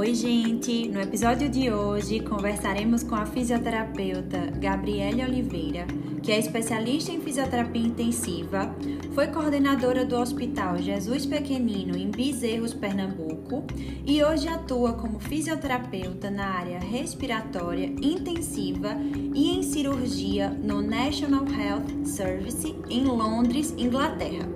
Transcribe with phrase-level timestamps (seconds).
[0.00, 0.88] Oi, gente!
[0.88, 5.86] No episódio de hoje conversaremos com a fisioterapeuta Gabriele Oliveira,
[6.22, 8.74] que é especialista em fisioterapia intensiva,
[9.12, 13.62] foi coordenadora do Hospital Jesus Pequenino em Bezerros, Pernambuco,
[14.06, 18.96] e hoje atua como fisioterapeuta na área respiratória intensiva
[19.34, 24.48] e em cirurgia no National Health Service em Londres, Inglaterra.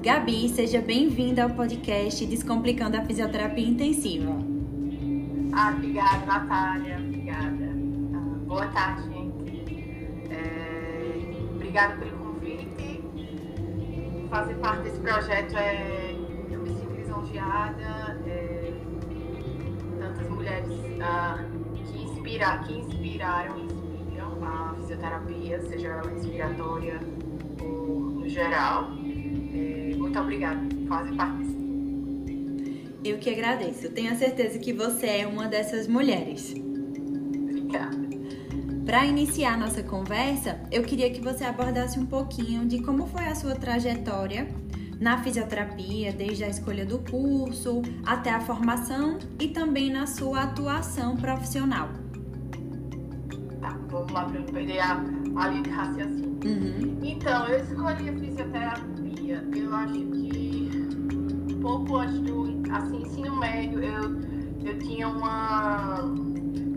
[0.00, 4.53] Gabi, seja bem-vinda ao podcast Descomplicando a Fisioterapia Intensiva.
[5.56, 6.98] Ah, obrigada, Natália.
[6.98, 7.70] Obrigada.
[8.12, 10.32] Ah, boa tarde, gente.
[10.32, 13.04] É, obrigada pelo convite.
[14.28, 16.16] Fazer parte desse projeto é.
[16.50, 18.20] Eu me sinto lisonjeada.
[18.26, 18.72] É,
[20.00, 21.38] tantas mulheres ah,
[21.86, 27.00] que, inspira, que inspiraram e inspiram a fisioterapia, seja ela respiratória
[27.62, 28.88] ou no geral.
[29.54, 31.53] É, muito obrigada por fazer parte desse
[33.04, 33.90] eu que agradeço.
[33.90, 36.54] Tenho certeza que você é uma dessas mulheres.
[36.54, 38.04] Obrigada.
[38.86, 43.34] Para iniciar nossa conversa, eu queria que você abordasse um pouquinho de como foi a
[43.34, 44.48] sua trajetória
[45.00, 51.16] na fisioterapia, desde a escolha do curso até a formação e também na sua atuação
[51.16, 51.90] profissional.
[53.60, 55.02] Tá, vamos lá para eu perder a,
[55.36, 56.40] a linha de raciocínio.
[56.44, 56.98] Uhum.
[57.02, 60.44] Então, eu escolhi a fisioterapia, eu acho que
[61.64, 62.43] pouco antes do
[62.76, 64.20] assim, ensino médio, eu,
[64.64, 66.00] eu tinha uma.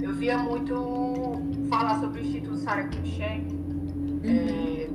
[0.01, 1.33] Eu via muito
[1.69, 4.21] falar sobre o Instituto Sarah Kimchek, uhum.
[4.23, 4.89] é,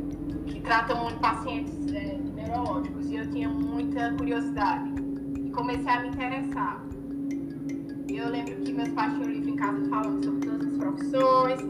[0.47, 4.91] que tratam de pacientes é, neurológicos, e eu tinha muita curiosidade.
[5.39, 6.85] E comecei a me interessar.
[8.09, 11.61] Eu lembro que meus pais tinham um livro em casa falando sobre todas as profissões.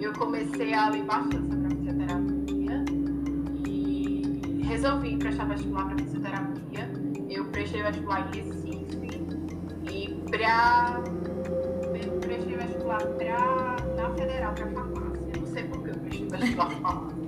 [0.00, 2.84] Eu comecei a ler bastante sobre a fisioterapia
[3.66, 6.90] e resolvi prestar vestibular para fisioterapia.
[7.28, 8.59] Eu prestei vestibular em Recife
[10.30, 11.00] pra.
[12.02, 15.32] Eu prestei vestibular pra, na federal, pra farmácia.
[15.38, 17.20] Não sei por que eu prestei vestibular pra farmácia.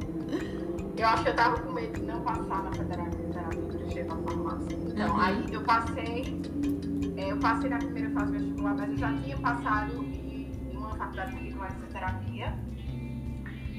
[0.97, 4.17] Eu acho que eu tava com medo de não passar na federal, eu prestei pra
[4.17, 4.77] farmácia.
[4.77, 5.21] Então, uhum.
[5.21, 6.43] aí eu passei.
[7.17, 11.33] É, eu passei na primeira fase vestibular, mas eu já tinha passado em, uma faculdade
[11.33, 12.59] particular de fisioterapia.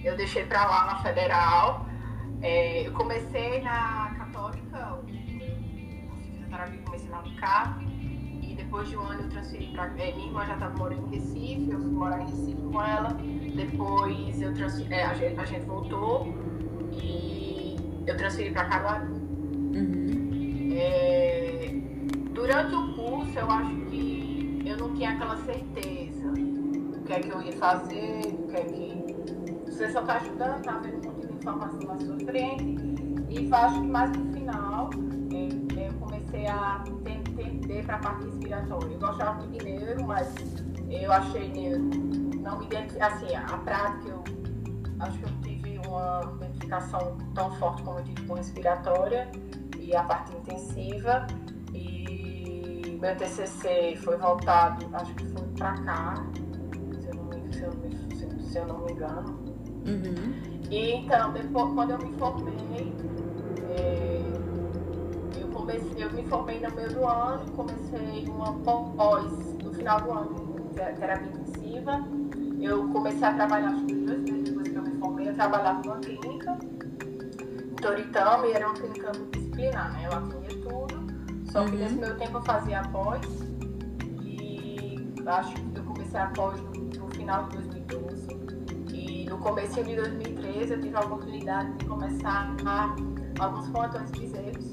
[0.03, 1.85] Eu deixei pra lá na federal.
[2.41, 4.99] É, eu comecei na católica,
[6.25, 7.92] fisioterapia comecei na UCAP
[8.73, 9.85] depois de um ano eu transferi para.
[9.99, 13.09] É, minha irmã já estava morando em Recife, eu fui morar em Recife com ela.
[13.55, 16.27] Depois eu transferi, é, a, gente, a gente voltou
[16.91, 19.13] e eu transferi para Caruaru.
[19.13, 20.71] Uhum.
[20.73, 21.71] É,
[22.33, 27.29] durante o curso eu acho que eu não tinha aquela certeza do que é que
[27.29, 29.03] eu ia fazer, do que é que.
[29.67, 32.75] Você só está estudando, está vendo um monte de informação na sua frente.
[33.29, 34.89] E acho que mais no final
[35.31, 37.22] é, eu comecei a entender
[37.83, 38.93] para a parte respiratória.
[38.93, 40.33] Eu gostava muito de neuro, mas
[40.89, 41.83] eu achei neuro,
[42.39, 42.67] não me
[42.99, 44.23] assim, a prática eu
[44.99, 49.29] acho que eu tive uma identificação tão forte como eu tive com respiratória
[49.79, 51.27] e a parte intensiva.
[51.73, 56.13] E meu TCC foi voltado, acho que foi para cá,
[57.01, 57.71] se eu não me, se eu,
[58.15, 59.43] se, se eu não me engano.
[59.85, 60.53] Uhum.
[60.69, 62.93] E então, depois, quando eu me formei,
[63.77, 64.12] é,
[65.73, 68.53] comecei, eu me formei no meio do ano, comecei uma
[68.95, 69.31] pós
[69.63, 72.07] no final do ano em terapia intensiva.
[72.61, 75.81] Eu comecei a trabalhar, acho que dois meses depois que eu me formei, eu trabalhava
[75.81, 76.57] numa clínica
[77.71, 80.07] em Toritama e era uma clínica multidisciplinar, né?
[80.09, 81.51] Eu atendia tudo.
[81.51, 81.77] Só que uhum.
[81.77, 83.21] nesse meu tempo eu fazia a pós
[84.21, 88.43] e acho que eu comecei a pós no, no final de 2012.
[88.93, 92.95] E no começo de 2013 eu tive a oportunidade de começar a
[93.39, 94.72] alguns plantões bezerros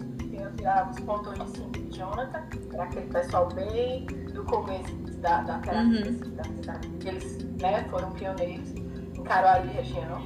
[0.60, 6.34] tirar os pontões de Jonathan, para aquele pessoal bem do começo da, da terapia, uhum.
[6.36, 10.22] da, da, eles né, foram pioneiros em Caruaru e região.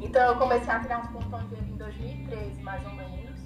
[0.00, 3.40] Então eu comecei a tirar uns pontões dele em 2013, mais ou menos,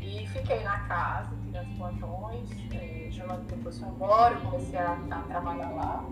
[0.00, 2.50] e fiquei na casa tirando os pontões.
[2.72, 6.04] É, Jonathan depois foi embora, eu comecei a, a trabalhar lá,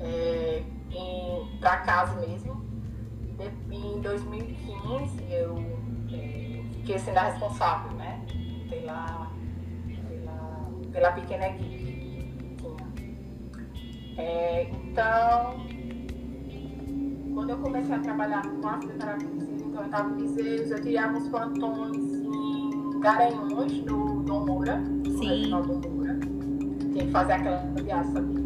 [0.00, 0.62] é,
[1.60, 2.64] para casa mesmo.
[3.36, 5.83] De, em 2015 eu
[6.84, 8.20] fiquei sendo a responsável, né?
[8.68, 9.30] Pela,
[9.88, 12.86] pela, pela pequena equipe que tinha.
[14.18, 15.56] É, então,
[17.32, 21.16] quando eu comecei a trabalhar com a fisioterapia, então eu estava em Bezerros, eu tirava
[21.16, 26.18] uns plantões em Garanhuns, do Dom Moura, no regional Dom Moura.
[26.92, 27.60] Tinha que fazer aquela
[28.12, 28.44] sabe?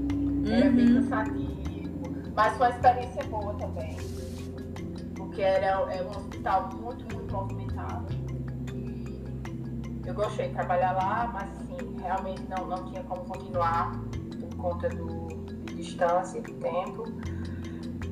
[0.49, 0.77] Era uhum.
[0.77, 3.97] bem cansativo, mas foi uma experiência boa também.
[5.17, 7.68] Porque era, era um hospital muito, muito movimentado
[10.09, 13.93] eu gostei de trabalhar lá, mas assim, realmente não, não tinha como continuar
[14.41, 15.29] por conta do,
[15.67, 17.05] de distância, de tempo.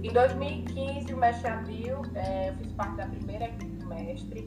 [0.02, 4.43] Em 2015, o mestre abriu, é, eu fiz parte da primeira equipe do mestre,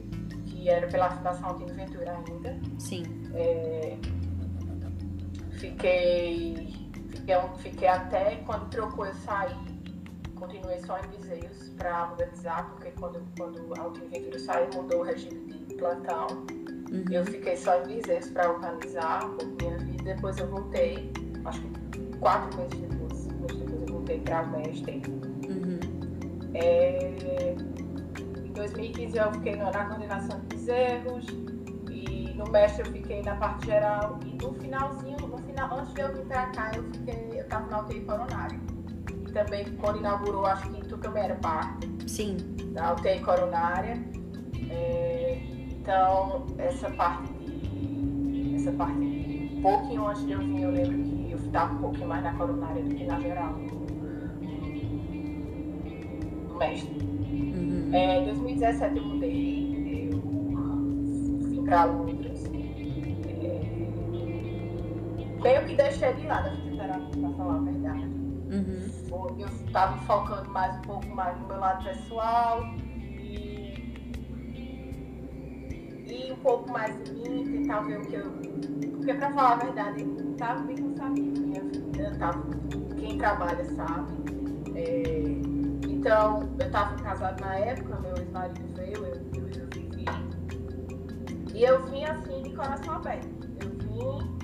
[0.46, 2.56] que era pela Fundação Altino Ventura ainda.
[2.78, 3.02] Sim.
[3.34, 3.98] É,
[5.58, 6.68] fiquei,
[7.08, 9.56] fiquei, fiquei até quando trocou eu saí,
[10.36, 15.02] continuei só em Viseios para organizar, porque quando, quando a Altino Ventura saiu, mudou o
[15.02, 16.59] regime de plantão.
[16.90, 17.04] Uhum.
[17.10, 21.12] Eu fiquei só em Viseios para organizar um pouco minha vida, depois eu voltei,
[21.44, 25.02] acho que quatro meses depois, depois eu voltei para mestre.
[25.48, 25.78] Uhum.
[26.54, 27.54] É,
[28.44, 31.26] em 2015 eu fiquei na coordenação de bezerros
[31.90, 36.00] e no mestre eu fiquei na parte geral e no finalzinho, no final, antes de
[36.00, 38.58] eu vir para cá, eu fiquei, eu estava na UTI coronária.
[39.28, 41.88] E também quando inaugurou, acho que tu também era parte.
[42.08, 42.36] Sim.
[42.72, 43.96] Da UTI coronária.
[44.68, 45.40] É,
[45.80, 48.54] então, essa parte de.
[48.54, 49.50] Essa parte de.
[49.56, 52.34] Um pouquinho antes de eu vir, eu lembro que eu estava um pouquinho mais na
[52.34, 53.52] coronária do que na geral.
[56.48, 56.90] No mestre.
[56.90, 57.90] Uhum.
[57.92, 60.20] É, em 2017 eu mudei, eu
[61.48, 62.44] vim para Londres.
[63.42, 63.70] É,
[65.42, 68.04] meio que deixei de lado a fisioterapia, para falar a verdade.
[68.50, 69.38] Uhum.
[69.38, 72.62] Eu estava focando mais um pouco mais no meu lado pessoal
[76.26, 78.30] e um pouco mais em mim, tentar ver o que eu.
[78.96, 82.42] Porque para falar a verdade, eu estava bem cansativo minha vida, tava,
[82.98, 84.12] quem trabalha sabe.
[84.74, 85.02] É,
[85.88, 89.50] então, eu estava casada na época, meu ex-marido veio, eu, eu.
[91.54, 93.28] E eu vim assim de coração aberto.
[93.62, 94.38] Eu vim,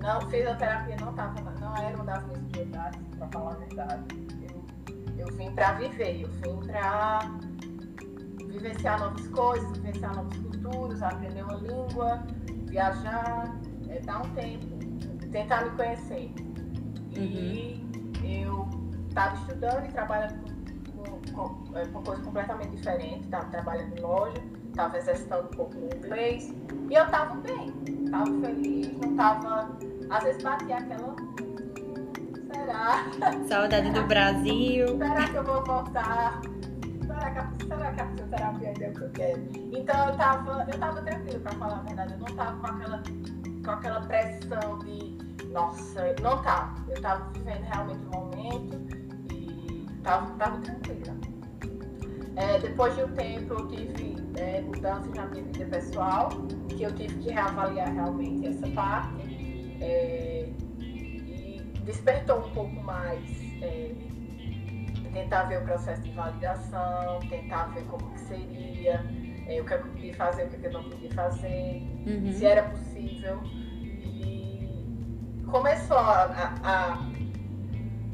[0.00, 4.04] não, fisioterapia não, tava, não era uma das minhas prioridades, para falar a verdade.
[4.48, 7.20] Eu, eu vim para viver, eu vim para
[8.52, 12.22] vivenciar novas coisas, vivenciar novas culturas, aprender uma língua,
[12.66, 13.56] viajar,
[13.88, 14.66] é, dar um tempo,
[15.30, 16.32] tentar me conhecer.
[17.16, 17.82] E
[18.22, 18.24] uhum.
[18.24, 18.68] eu
[19.08, 20.52] estava estudando e trabalhando
[21.34, 23.24] com, é, com coisa completamente diferente.
[23.24, 26.54] Estava trabalhando em loja, estava exercitando um pouco o inglês.
[26.90, 27.72] E eu estava bem,
[28.04, 29.78] estava feliz, não estava.
[30.10, 31.16] Às vezes batia aquela.
[32.52, 33.44] Será?
[33.48, 34.86] Saudade do Brasil.
[34.98, 36.40] Será que eu vou voltar?
[37.66, 39.42] Será que a, fisioterapia é o que eu quero?
[39.72, 42.12] Então eu estava eu tava tranquila, para falar a verdade.
[42.12, 43.02] Eu não estava com aquela,
[43.64, 45.46] com aquela pressão de.
[45.52, 46.74] Nossa, não estava.
[46.88, 49.02] Eu estava vivendo realmente o momento
[50.02, 51.16] Tava, tava tranquila.
[52.34, 56.28] É, depois de um tempo eu tive é, mudanças na minha vida pessoal,
[56.68, 59.22] que eu tive que reavaliar realmente essa parte.
[59.80, 60.48] É,
[60.80, 63.22] e despertou um pouco mais
[63.62, 63.92] é,
[65.12, 69.04] tentar ver o processo de validação, tentar ver como que seria,
[69.46, 72.32] é, o que eu podia fazer, o que eu não podia fazer, uhum.
[72.32, 73.40] se era possível.
[73.44, 77.12] E começou a, a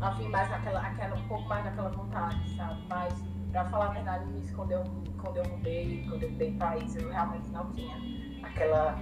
[0.00, 2.82] a vir mais aquela, aquela, um pouco mais daquela vontade, sabe?
[2.88, 3.14] Mas,
[3.50, 4.84] pra falar a verdade, nisso, quando eu,
[5.20, 7.96] quando eu mudei, quando eu mudei país, eu realmente não tinha
[8.42, 8.98] aquela,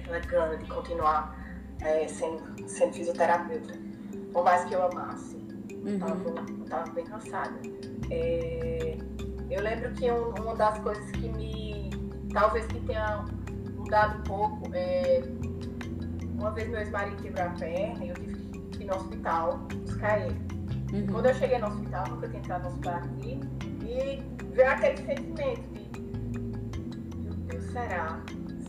[0.00, 1.36] aquela gana de continuar
[1.80, 3.74] é, sendo, sendo fisioterapeuta.
[4.32, 5.36] Por mais que eu amasse.
[5.36, 5.98] Uhum.
[6.08, 7.60] Eu tava bem cansada.
[8.10, 8.96] É,
[9.50, 11.90] eu lembro que um, uma das coisas que me.
[12.32, 13.24] talvez que tenha
[13.76, 15.20] mudado um pouco é.
[16.38, 18.14] Uma vez meu ex-marido quebrou a perna e eu
[18.70, 20.40] tive no hospital buscar ele.
[20.92, 21.06] Uhum.
[21.12, 23.40] Quando eu cheguei no hospital, nunca tinha entrado no hospital aqui,
[23.84, 24.22] e
[24.54, 26.00] veio aquele sentimento de,
[27.20, 28.20] meu Deus, será?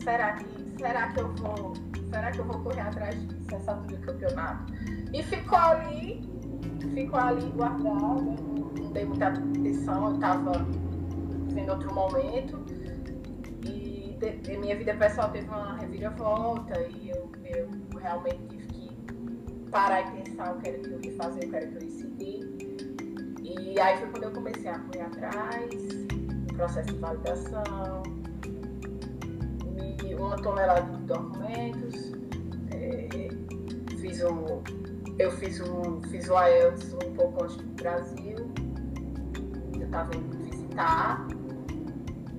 [0.04, 1.72] Será que, será que eu vou,
[2.10, 4.72] será que eu vou correr atrás dessa altura do campeonato?
[5.12, 6.31] E ficou ali,
[6.90, 8.22] ficou ali guardado,
[8.80, 10.52] não dei muita atenção, eu estava
[11.52, 12.60] vendo outro momento.
[13.64, 17.68] E de, minha vida pessoal teve uma reviravolta e eu, eu
[18.00, 18.90] realmente
[19.70, 21.82] parar e pensar o que era que eu ia fazer, o que era que eu
[21.82, 22.52] ia seguir.
[23.42, 25.70] E aí foi quando eu comecei a correr atrás,
[26.54, 28.02] processo de validação,
[30.22, 32.12] uma tonelada de documentos,
[32.74, 33.08] é,
[34.00, 34.62] fiz o,
[35.18, 38.36] eu fiz o, fiz o IELTS um pouco antes do Brasil,
[39.74, 41.26] eu estava indo visitar.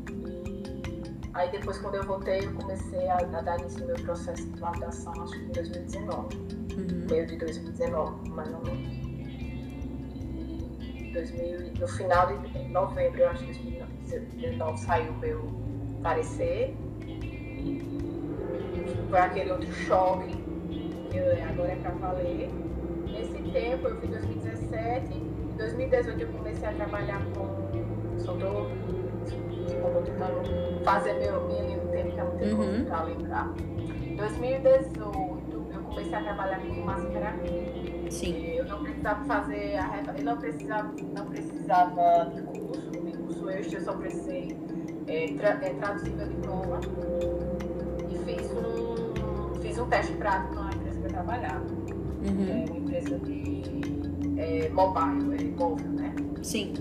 [0.09, 0.93] E
[1.33, 4.59] aí depois quando eu voltei eu comecei a, a dar início no meu processo de
[4.59, 7.05] validação, acho que em 2019 uhum.
[7.09, 9.03] meio de 2019, mais ou menos.
[10.79, 15.41] E 2000, no final de novembro, eu acho que 2019 saiu o meu
[16.01, 16.75] parecer.
[17.05, 17.81] E
[19.09, 20.42] foi aquele outro choque, que
[21.17, 22.49] eu, agora é valer.
[23.11, 27.63] Nesse tempo, eu fui em 2017, em 2018 eu comecei a trabalhar com.
[28.19, 28.67] Só tô,
[29.65, 32.85] tipo, tentando fazer meu, minha linha do tempo, que é muito uhum.
[32.85, 33.53] para lembrar.
[34.03, 37.83] Em 2018, eu comecei a trabalhar com massoterapia.
[38.09, 38.45] Sim.
[38.55, 43.79] Eu não precisava fazer a eu não precisava, não precisava de curso, de curso extra,
[43.79, 44.57] eu só precisei
[45.07, 46.79] é, tra, é, traduzir meu diploma
[48.09, 50.72] e fiz um, fiz um teste prático na
[51.05, 51.65] eu trabalhava.
[51.65, 52.47] Uhum.
[52.49, 53.61] É uma empresa de
[54.37, 56.15] é, mobile, é móvel, né?
[56.41, 56.73] Sim.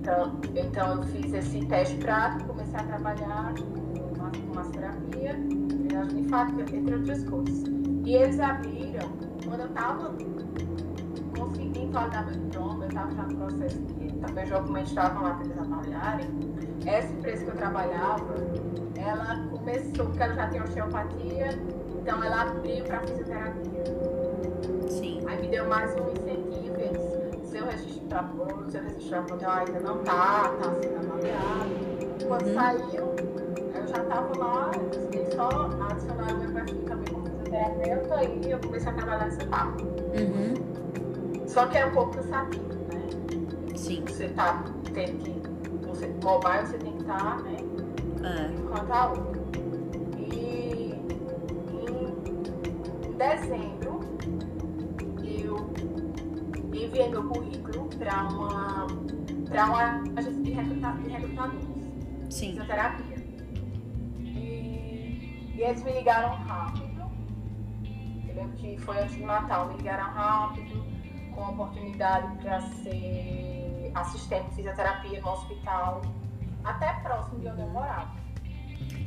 [0.00, 6.94] Então, então eu fiz esse teste prático, comecei a trabalhar com massoterapia, drenagem linfática, entre
[6.94, 7.64] outras coisas.
[8.04, 9.10] E eles abriram,
[9.44, 10.14] quando eu estava
[11.36, 15.34] conseguindo validar meu diploma, eu estava já no processo de também os documentos estavam lá
[15.34, 16.26] para eles avaliarem.
[16.86, 18.34] Essa empresa que eu trabalhava,
[18.96, 21.48] ela começou, porque ela já tinha osteopatia,
[22.04, 23.84] então ela abriu para fisioterapia.
[24.90, 25.22] Sim.
[25.26, 29.80] Aí me deu mais um incentivo, eles, seu registro está pronto, seu registro pronto, ainda
[29.80, 31.70] não está, está sendo avaliado.
[32.28, 32.54] Quando uhum.
[32.54, 33.14] saiu,
[33.74, 34.70] eu já estava lá,
[35.14, 35.48] eu só
[35.90, 39.82] adicionar o meu perfil também como fisioterapeuta e eu comecei a trabalhar nessa etapa.
[39.82, 41.48] Uhum.
[41.48, 43.76] Só que é um pouco cansativo, né?
[43.76, 44.04] Sim.
[44.06, 45.86] Você tá tendo que.
[45.86, 47.56] Você, mobile você tem que estar, tá, né?
[48.22, 48.52] É.
[48.60, 49.43] Enquanto a outra.
[53.24, 54.00] Dezembro
[55.24, 55.56] eu
[56.66, 58.86] enviei meu currículo para uma,
[59.48, 61.64] pra uma agência de, recruta, de recrutadores.
[62.28, 62.50] Sim.
[62.50, 63.16] Fisioterapia.
[64.18, 67.02] E, e eles me ligaram rápido.
[68.28, 70.84] Eu lembro que foi antes de Natal, me ligaram rápido,
[71.34, 76.02] com a oportunidade para ser assistente de fisioterapia no hospital,
[76.62, 78.23] até próximo de onde eu morava.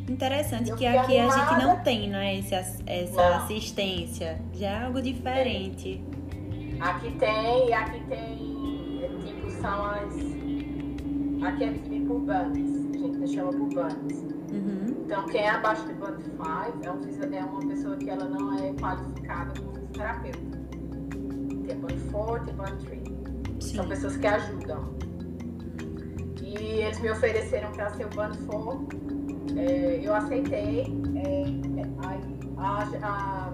[0.09, 3.37] Interessante eu que aqui a gente não tem, né, essa, essa não.
[3.37, 4.39] assistência.
[4.53, 6.01] Já é algo diferente.
[6.79, 10.15] Aqui tem, aqui tem, tipo, são as.
[11.43, 14.17] Aqui é por bands, a gente chama por bands.
[14.51, 14.95] Uhum.
[15.05, 16.43] Então, quem é abaixo de band 5
[16.83, 20.57] é, um, é uma pessoa que ela não é qualificada como fisioterapeuta.
[21.67, 23.03] Tem band 4, tem band 3.
[23.59, 24.95] São pessoas que ajudam.
[26.41, 29.16] E eles me ofereceram para ser o band 4.
[29.55, 30.81] É, eu aceitei.
[31.15, 31.43] É,
[32.57, 33.53] a, a, a,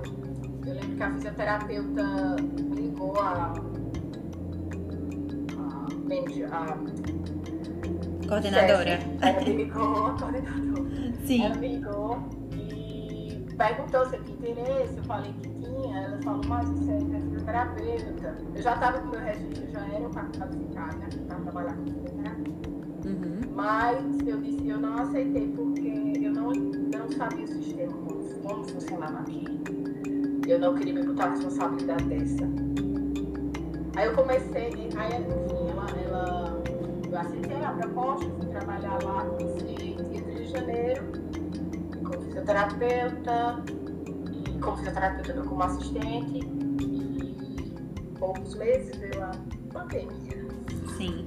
[0.65, 2.35] eu lembro que a fisioterapeuta
[2.75, 3.53] ligou a.
[6.51, 6.77] a,
[8.27, 8.99] coordenadora.
[9.21, 11.13] ela me ligou, a coordenadora.
[11.25, 11.45] Sim.
[11.45, 12.17] Ela me ligou
[12.51, 14.97] e perguntou se eu tinha interesse.
[14.97, 15.97] Eu falei que tinha.
[15.97, 18.37] Ela falou, mas você é fisioterapeuta.
[18.55, 21.09] Eu já estava com meu registro, já era qualificada, né?
[21.27, 22.53] Para trabalhar com fisioterapia.
[23.05, 23.41] Uhum.
[23.53, 25.82] Mas eu disse eu não aceitei porque
[26.93, 27.93] não, não sabia o sistema,
[28.43, 29.45] como, funcionava aqui.
[30.47, 32.43] Eu não queria me botar responsabilidade dessa.
[33.95, 36.63] Aí eu comecei, aí enfim, ela, ela
[37.11, 41.03] eu aceitei a proposta, fui trabalhar lá com em Rio de Janeiro,
[42.03, 43.63] como fisioterapeuta,
[44.47, 46.39] e como fisioterapeuta como assistente,
[46.81, 49.31] e poucos meses veio a
[49.71, 50.47] pandemia.
[50.97, 51.25] Sim.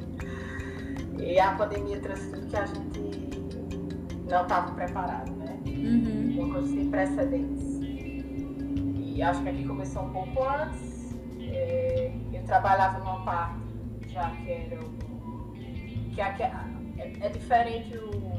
[1.19, 3.01] E a pandemia trouxe tudo que a gente
[4.29, 5.36] não estava preparado?
[5.77, 6.39] Uhum.
[6.39, 7.81] Uma coisa sem precedentes.
[9.05, 11.15] E acho que aqui começou um pouco antes.
[11.41, 13.67] É, eu trabalhava numa parte
[14.09, 14.79] já que era
[16.15, 18.37] que aqui é, é, diferente o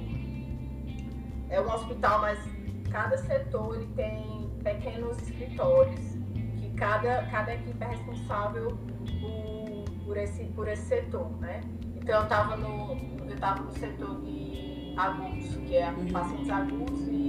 [1.49, 2.39] é um hospital, mas
[2.89, 6.17] cada setor ele tem pequenos escritórios
[6.57, 8.77] que cada cada equipe é responsável
[9.21, 11.61] por, por esse por esse setor, né?
[11.95, 12.97] Então eu estava no
[13.31, 17.26] estava no setor de agudos, que é pacientes agudos e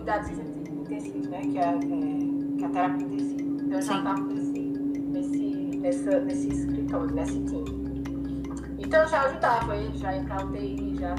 [0.00, 1.40] cuidados intensivos, né?
[1.42, 3.42] Que é, é, que é a terapia intensiva.
[3.42, 7.90] Então eu já estava nesse, nesse, nessa, nesse escritório, nesse time.
[8.78, 11.14] Então eu já ajudava ele, já ia pra UTI, já,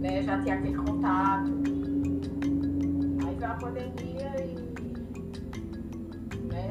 [0.00, 1.50] né, já tinha aquele contato.
[3.26, 4.54] Aí veio a pandemia e
[6.46, 6.70] né,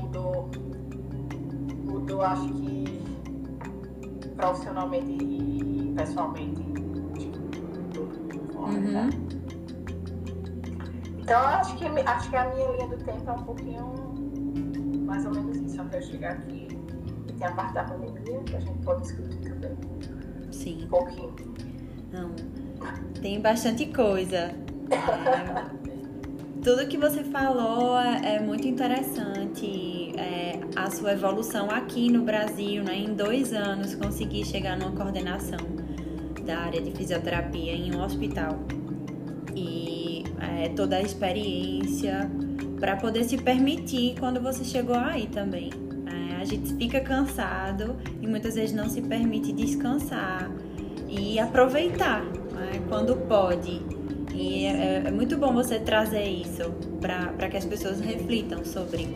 [0.00, 0.48] mudou,
[1.84, 2.84] mudou acho que
[4.36, 6.62] profissionalmente e pessoalmente.
[8.54, 8.80] Uhum.
[8.80, 9.27] Né?
[11.28, 13.92] Então acho que, acho que a minha linha do tempo é um pouquinho
[15.04, 16.68] mais ou menos isso, até eu chegar aqui.
[17.28, 19.76] E tem a parte da pandemia que a gente pode discutir também.
[20.50, 20.84] Sim.
[20.84, 21.34] Um pouquinho.
[22.10, 22.30] Não.
[23.20, 24.54] Tem bastante coisa.
[24.90, 25.66] É,
[26.64, 30.14] tudo que você falou é, muito interessante.
[30.18, 32.96] É, a sua evolução aqui no Brasil, né?
[32.96, 35.58] Em dois anos, conseguir chegar numa coordenação
[36.46, 38.58] da área de fisioterapia em um hospital.
[40.58, 42.28] E é, toda a experiência
[42.80, 45.70] para poder se permitir quando você chegou aí também.
[46.06, 50.50] É, a gente fica cansado e muitas vezes não se permite descansar
[51.08, 53.80] e aproveitar né, quando pode.
[54.34, 59.08] E é, é muito bom você trazer isso para que as pessoas reflitam sobre.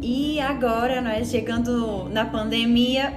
[0.00, 3.14] E agora, nós chegando na pandemia,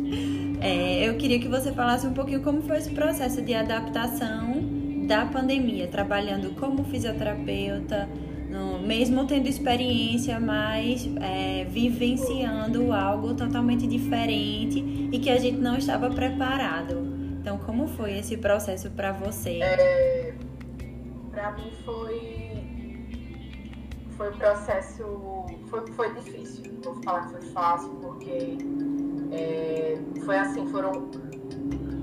[0.60, 4.71] é, eu queria que você falasse um pouquinho como foi esse processo de adaptação
[5.12, 8.08] da pandemia, trabalhando como fisioterapeuta,
[8.48, 14.78] no, mesmo tendo experiência, mas é, vivenciando algo totalmente diferente
[15.12, 16.96] e que a gente não estava preparado.
[17.38, 19.58] Então, como foi esse processo para você?
[19.62, 20.34] É,
[21.30, 22.42] para mim foi
[24.16, 26.72] foi um processo foi, foi difícil.
[26.72, 28.56] Não vou falar que foi fácil porque
[29.30, 31.10] é, foi assim foram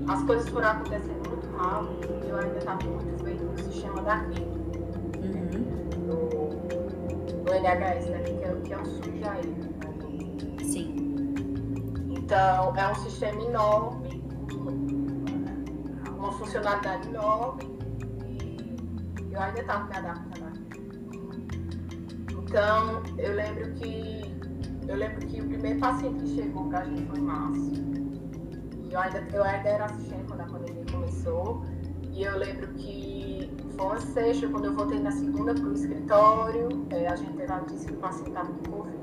[0.06, 2.28] as coisas foram acontecendo muito rápido.
[2.28, 4.00] Eu ainda estava muito feito no sistema
[5.20, 5.64] uhum.
[6.06, 6.16] no,
[7.44, 9.56] no NHS, né, que, é, que é o SUS aí.
[10.64, 11.34] Sim.
[12.10, 14.20] Então é um sistema enorme
[16.20, 17.62] uma funcionalidade enorme
[19.22, 20.60] e eu ainda estava me adaptando.
[22.30, 24.20] Então, eu lembro que
[24.86, 27.72] eu lembro que o primeiro paciente que chegou pra gente foi março.
[28.82, 30.29] E eu ainda, eu ainda era assistente
[31.20, 31.62] começou.
[32.12, 37.06] E eu lembro que foi uma sexta, quando eu voltei na segunda pro escritório, é,
[37.06, 38.96] a gente a notícia que o paciente estava com Covid.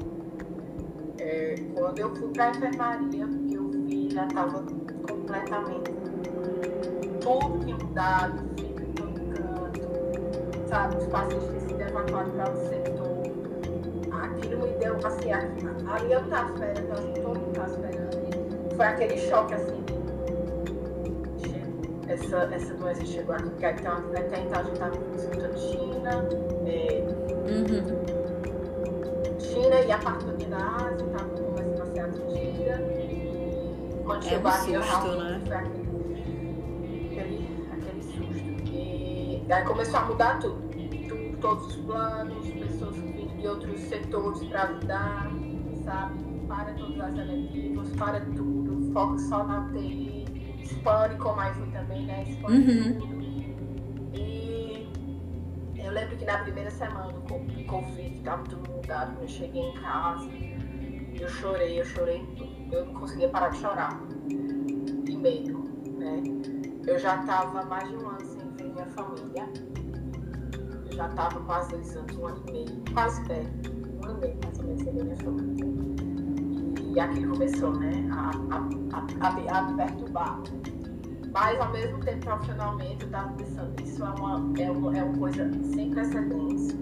[1.19, 4.63] É, quando eu fui para a enfermaria, eu vi, já estava
[5.09, 5.91] completamente
[7.21, 10.97] tudo tinha mudado, fica em todo canto, sabe?
[10.97, 13.17] Os pacientes tinham sido evacuados para o setor.
[14.12, 18.75] Aquilo me deu, assim, ali eu estava esperando, eu acho que todo mundo estava esperando.
[18.75, 19.76] Foi aquele choque, assim,
[22.17, 26.12] essa, essa doença chegou aqui, porque então, até então a gente estava escutando China,
[26.65, 27.03] é,
[27.47, 29.39] uhum.
[29.39, 32.81] China e a parte da Ásia estava começando a ser atingida.
[34.05, 35.41] Quando é chegou um aqui, eu realmente né?
[35.45, 37.47] foi aquele
[39.47, 40.62] e aí começou a mudar tudo.
[41.07, 45.32] tudo todos os planos, pessoas que vinham de outros setores para ajudar,
[45.86, 46.19] sabe?
[46.47, 50.16] Para todas as eletivas, para tudo, foco só na UTI,
[50.71, 52.23] expande como foi também, né?
[52.23, 52.99] Expande uhum.
[52.99, 53.21] tudo.
[54.13, 54.89] E
[55.75, 57.21] eu lembro que na primeira semana do
[57.65, 60.30] Covid estava tudo mudado, quando eu cheguei em casa,
[61.19, 62.23] eu chorei, eu chorei,
[62.71, 63.99] eu não conseguia parar de chorar.
[65.03, 65.63] De medo,
[65.97, 66.21] né?
[66.86, 68.38] Eu já estava mais de um ano
[68.77, 69.49] minha família.
[70.86, 74.21] Eu já estava quase dois anos, um ano e meio, quase perto, um ano e
[74.21, 75.96] meio mais ou menos sem minha família.
[76.97, 80.41] E aquilo começou, né, a, a, a, a me perturbar.
[81.31, 85.17] Mas ao mesmo tempo, profissionalmente, eu estava pensando, isso é uma, é, uma, é uma
[85.19, 86.75] coisa sem precedentes,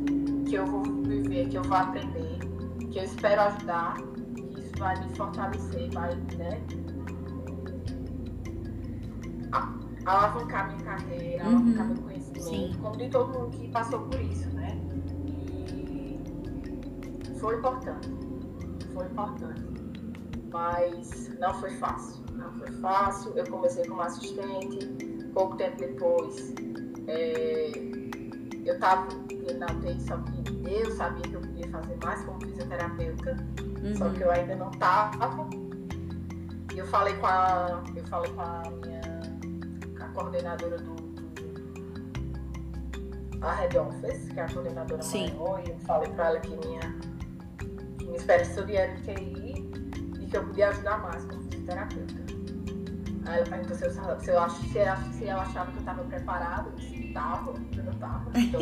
[0.47, 2.39] que eu vou viver, que eu vou aprender,
[2.93, 3.97] que eu espero ajudar,
[4.37, 6.61] que isso vai me fortalecer, vai, né?
[10.05, 11.55] alavancar minha carreira, uhum.
[11.57, 12.73] alavancar meu conhecimento, Sim.
[12.81, 14.77] como de todo mundo que passou por isso, né?
[15.73, 18.09] E foi importante,
[18.93, 19.75] foi importante,
[20.55, 23.33] mas não foi fácil, não foi fácil.
[23.35, 24.85] Eu comecei como assistente,
[25.33, 26.53] pouco tempo depois
[27.07, 27.71] é,
[28.63, 29.05] eu estava
[29.59, 33.35] na UTI, só que eu sabia que eu podia fazer mais como fisioterapeuta,
[33.83, 33.95] uhum.
[33.97, 35.49] só que eu ainda não estava.
[36.73, 39.15] Eu falei com a, eu falei com a minha
[40.13, 40.95] coordenadora do,
[43.41, 45.33] a Head Office, que é a coordenadora Sim.
[45.33, 46.95] maior, e eu falei para ela que minha,
[47.99, 49.44] minha experiência de LTI e
[50.35, 52.15] eu podia ajudar mais como fisioterapeuta.
[53.25, 56.95] Aí ela perguntou se eu, se se, eu, achava que eu estava preparada, eu disse
[57.07, 58.31] estava, eu não estava.
[58.35, 58.61] Então...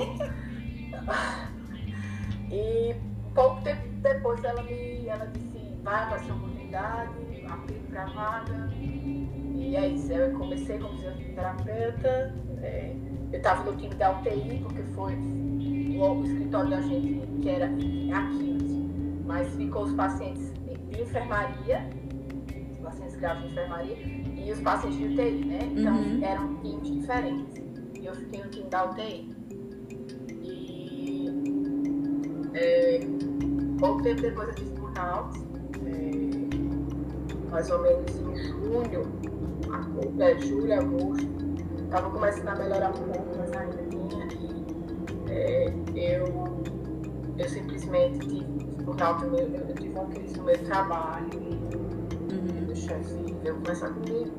[2.52, 2.96] e
[3.34, 8.70] pouco tempo depois ela me ela disse, vai, vai ser oportunidade, aplique para vaga.
[9.56, 12.96] E é isso, eu comecei como fisioterapeuta, é,
[13.32, 17.66] eu estava no time da UTI, porque foi o, o, escritório da gente que era
[17.66, 20.54] aqui, mas ficou os pacientes
[20.94, 21.90] de enfermaria,
[22.72, 23.98] os pacientes graves de enfermaria,
[24.36, 25.60] e os pacientes de UTI, né?
[25.76, 26.24] Então uhum.
[26.24, 27.64] eram times diferentes.
[28.00, 29.30] E eu fiquei no time da UTI.
[30.42, 31.30] E
[32.54, 33.00] é,
[33.80, 35.40] pouco tempo depois eu tive burnout,
[35.86, 39.34] é, mais ou menos em junho
[40.20, 41.28] é, julho, agosto,
[41.84, 44.28] estava começando a melhorar um pouco, mas ainda tinha.
[45.28, 46.64] E é, eu,
[47.38, 48.53] eu simplesmente tive,
[48.86, 51.40] por causa do meu, eu tive uma crise no meu trabalho.
[51.40, 52.72] Uhum.
[52.72, 54.32] O chefe veio conversar comigo,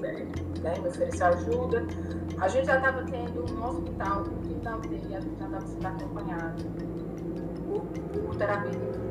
[0.00, 0.26] né,
[0.62, 1.86] né, me oferecer ajuda.
[2.38, 5.86] A gente já estava tendo no hospital, no hospital dele, a gente já estava sendo
[5.86, 6.64] acompanhado
[7.66, 7.82] por,
[8.20, 9.06] por terapia.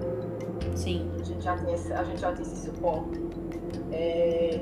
[0.76, 1.12] Sim.
[1.20, 3.22] A gente já tinha, a gente já tinha esse suporte.
[3.92, 4.62] É,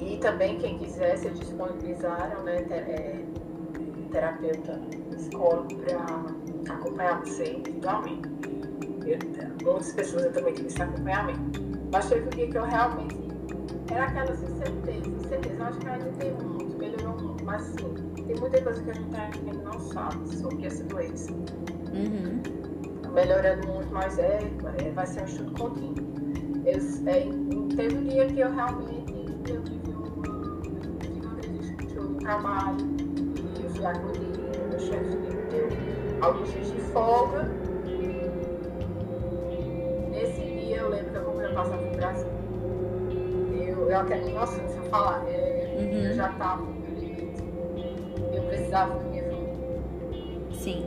[0.00, 3.24] e também, quem quisesse, eles disponibilizaram né, é,
[4.10, 4.80] terapeuta
[5.10, 8.33] psicólogo para acompanhar você individualmente.
[9.06, 9.18] Eu,
[9.62, 11.60] muitas pessoas eu também tive esse acompanhamento.
[11.92, 13.16] Mas teve um dia que eu realmente.
[13.90, 15.54] Era aquela assim, certeza, certeza.
[15.54, 17.44] Eu acho que ainda tem muito, melhorou muito.
[17.44, 17.94] Mas sim,
[18.26, 21.32] tem muita coisa que a gente ainda não sabe sobre essa doença.
[21.32, 22.42] Uhum.
[23.12, 24.40] Melhorando muito, mas é,
[24.82, 26.14] é vai ser um estudo contínuo.
[26.64, 29.14] Eu, é, teve um dia que eu realmente
[29.52, 30.62] eu tive uma,
[31.00, 32.78] tive entrevista no trabalho
[33.58, 35.68] e eu fui acolher, meu chefe me deu
[36.22, 37.48] alguns dias de folga.
[43.94, 46.02] Eu, até, nossa, se eu falar, é, Uhum.
[46.02, 47.44] eu já estava no limite.
[48.32, 50.52] Eu precisava minha família.
[50.52, 50.84] Sim.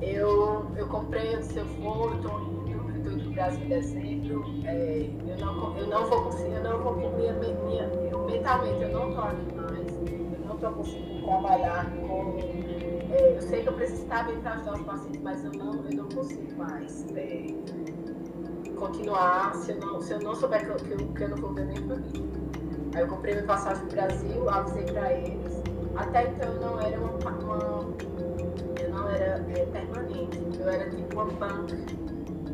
[0.00, 3.64] Eu, eu comprei, eu disse, eu vou, eu tô indo, eu tô indo pro Brasil
[3.64, 8.24] em dezembro, é, eu, não, eu não vou conseguir, eu não vou, minha, minha, eu,
[8.26, 9.92] mentalmente eu não tô aqui mais,
[10.32, 12.38] eu não tô conseguindo trabalhar com,
[13.10, 15.84] é, eu sei que eu preciso estar bem para ajudar os pacientes, mas eu não,
[15.84, 17.54] eu não consigo mais é,
[18.82, 21.36] continuar se eu não, se eu não souber que eu, que eu, que eu não
[21.36, 22.32] vou ver minha família.
[22.94, 25.62] Aí eu comprei minha passagem pro Brasil, avisei para eles,
[25.96, 27.94] até então eu não era uma, uma
[28.80, 31.76] eu não era é, permanente, eu era tipo uma banca,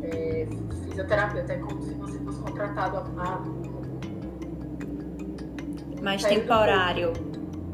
[0.02, 0.46] é,
[0.84, 3.78] fisioterapeuta, é como se você fosse contratado a, a do
[6.28, 7.12] temporário.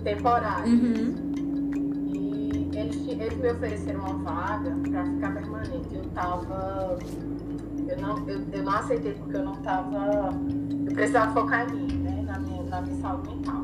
[0.02, 0.72] temporário.
[0.72, 1.24] Uhum.
[2.14, 5.94] E eles, eles me ofereceram uma vaga para ficar permanente.
[5.94, 6.98] Eu tava.
[7.88, 10.30] Eu não, eu, eu não aceitei porque eu não tava.
[10.86, 12.22] Eu precisava focar em mim, né?
[12.26, 13.62] Na minha, na minha saúde mental.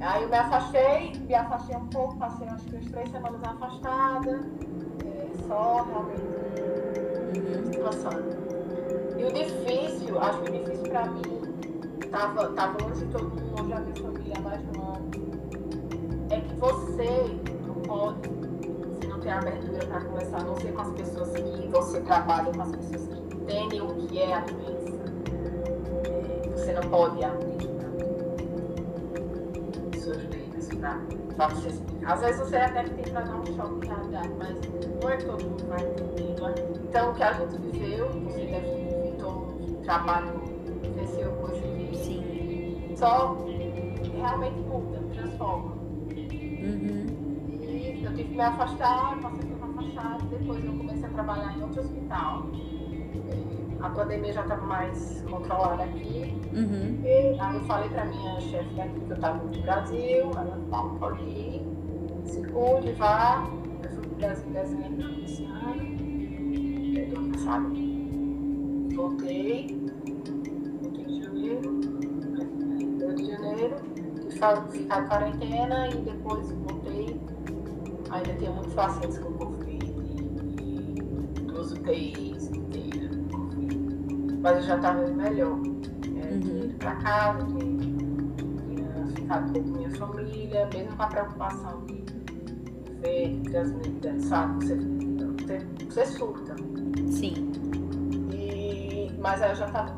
[0.00, 4.40] Aí eu me afastei, me afastei um pouco, passei acho que umas três semanas afastada,
[5.04, 6.38] é, só realmente
[7.78, 8.12] situação.
[9.16, 11.22] E o difícil, acho que o difícil pra mim,
[12.10, 15.10] tava, tava longe de todo mundo, longe da minha família mais ano,
[16.30, 18.28] é que você não pode,
[19.28, 23.36] tem abertura pra conversar, ser com as pessoas que você trabalha, com as pessoas que
[23.36, 24.88] entendem o que é a doença.
[26.14, 27.88] É, você não pode abrir vidas
[30.80, 30.98] pra,
[31.36, 32.12] pra você explicar.
[32.14, 34.56] Às vezes você até tem pra dar um choque de realidade, mas
[35.02, 36.54] não é todo mundo vai entender, não é?
[36.88, 40.40] Então, o que a gente viveu, você deve ter vivido um trabalho,
[40.82, 42.94] vivenciou coisa que Sim.
[42.96, 43.36] só
[44.16, 45.76] realmente muda, transforma.
[46.62, 47.17] Uhum.
[48.38, 52.46] Me afastar, passei por uma afastada, depois eu comecei a trabalhar em outro hospital.
[53.80, 56.40] A pandemia já estava mais controlada aqui.
[56.54, 57.00] Uhum.
[57.04, 60.94] Eh, Aí eu falei pra minha chefe daqui que eu estava no Brasil, ela não
[60.98, 61.66] pode ir,
[62.24, 63.44] se cuide, vá.
[63.82, 67.72] Eu fui pro Brasil em dezembro desse ano, do ano passado.
[68.94, 69.90] Voltei,
[70.80, 72.46] voltei em janeiro, né,
[72.78, 73.76] Rio de janeiro,
[74.28, 74.30] que
[74.78, 76.77] ficar em quarentena e depois voltei.
[78.10, 79.86] Ainda tenho muitos pacientes com Covid
[80.62, 84.34] e duas UTIs inteiras com Covid.
[84.40, 85.58] Mas eu já estava melhor.
[86.20, 86.40] É, Uhum.
[86.40, 87.66] tinha ido para casa, tinha,
[88.74, 92.04] tinha ficado com minha família, mesmo com a preocupação de
[93.00, 94.64] ver, de transmitir, sabe?
[94.64, 96.56] Você, você, você surta.
[97.10, 97.52] Sim.
[98.32, 99.96] E, mas aí eu já estava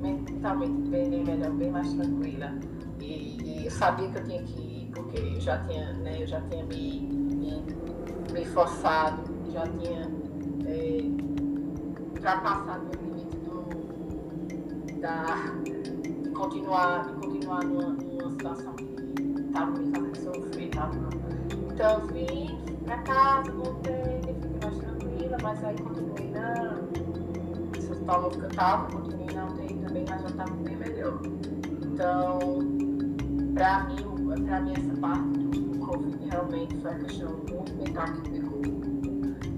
[0.00, 2.52] mentalmente bem melhor, bem mais tranquila.
[3.00, 6.26] E, e eu sabia que eu tinha que ir, porque eu já tinha, né, eu
[6.26, 7.64] já tinha me, me,
[8.32, 10.10] me forçado, já tinha
[10.66, 11.02] é,
[12.14, 15.24] ultrapassado o limite do, da,
[15.64, 20.70] de continuar, de continuar numa, numa situação que estava me fazendo sofrer.
[20.70, 20.94] Tava,
[21.72, 26.78] então eu vim pra casa, voltei, fiquei mais tranquila, mas aí continuei na.
[27.90, 31.20] Hospital novo que eu tava, continuei na UTI também, mas já tava bem melhor.
[31.82, 32.38] Então,
[33.54, 38.30] pra mim, pra mim essa parte do Covid realmente foi a questão muito mental que
[38.30, 38.62] pegou.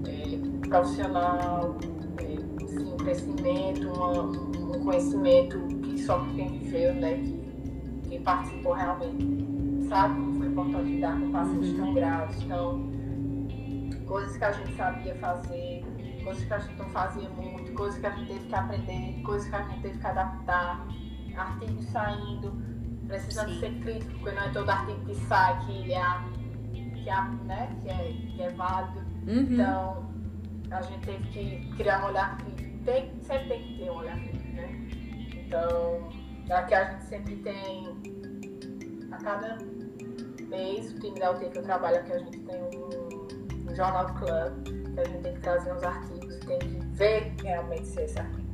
[0.07, 1.77] É, profissional,
[2.19, 7.17] é, sim, um crescimento, uma- um conhecimento que só quem viveu, né,
[8.03, 11.77] que, participou realmente, sabe como foi importante lidar com pacientes Uhum.
[11.77, 12.91] tão graves, tão
[14.07, 15.83] coisas que a gente sabia fazer,
[16.23, 19.47] coisas que a gente não fazia muito, coisas que a gente teve que aprender, coisas
[19.49, 20.87] que a gente teve que adaptar,
[21.35, 22.53] artigos saindo,
[23.07, 23.59] precisando Sim.
[23.59, 26.03] ser crítico, porque não é todo artigo que sai que é,
[26.73, 28.99] que é, né, que é, que é válido.
[29.27, 29.39] Uhum.
[29.41, 30.09] Então,
[30.71, 32.83] a gente teve que criar um olhar crítico.
[32.85, 34.87] Tem, sempre tem que ter um olhar crítico, né?
[35.35, 36.09] Então,
[36.49, 37.87] aqui a gente sempre tem,
[39.11, 39.57] a cada
[40.47, 44.05] mês, o time da UT que eu trabalho aqui, a gente tem um, um jornal
[44.15, 48.05] que a gente tem que trazer uns artigos e tem que ver realmente se é
[48.05, 48.45] esse artigo.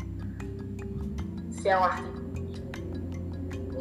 [1.52, 2.21] Se é um artigo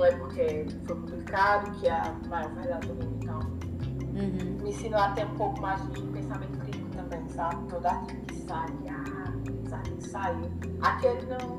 [0.01, 4.63] não é porque foi publicado que a maior verdade do mundo, então uhum.
[4.63, 7.69] me ensinou a ter um pouco mais de pensamento crítico também, sabe?
[7.69, 9.33] Todo artigo que sai, ah,
[9.63, 10.51] esse artigo saiu.
[10.81, 11.59] Aquele não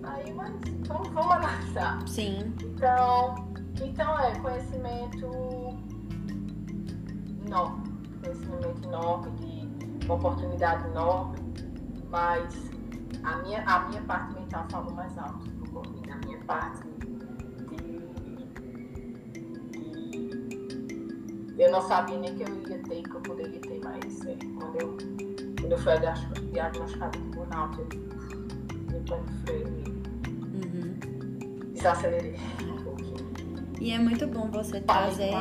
[0.00, 0.54] saiu, mas
[0.86, 2.08] vamos, vamos analisar.
[2.08, 2.54] Sim.
[2.62, 3.34] Então,
[3.82, 5.26] então é conhecimento
[7.46, 7.82] enorme.
[8.22, 11.36] Conhecimento enorme, de uma oportunidade enorme,
[12.10, 12.70] mas
[13.22, 15.58] a minha, a minha parte mental fala mais alto
[16.10, 16.97] a minha parte
[21.58, 24.80] eu não sabia nem que eu ia ter, que eu poderia ter, mas é, quando,
[24.80, 24.96] eu,
[25.60, 25.92] quando eu fui
[26.52, 29.66] diagnosticada com burnout, eu, eu tô freio
[30.54, 33.16] e desacelerei um pouquinho.
[33.80, 35.32] E é muito bom você trazer.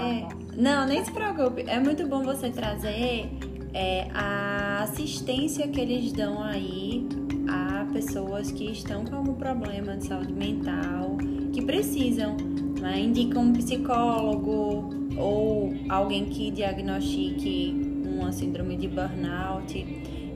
[0.56, 1.63] Não, nem se preocupe.
[1.67, 3.30] É muito bom você trazer
[3.73, 7.08] é, a assistência que eles dão aí
[7.47, 11.17] a pessoas que estão com algum problema de saúde mental,
[11.53, 12.36] que precisam,
[12.82, 12.99] né?
[12.99, 17.75] indicam um psicólogo, ou alguém que diagnostique
[18.06, 19.86] uma síndrome de burnout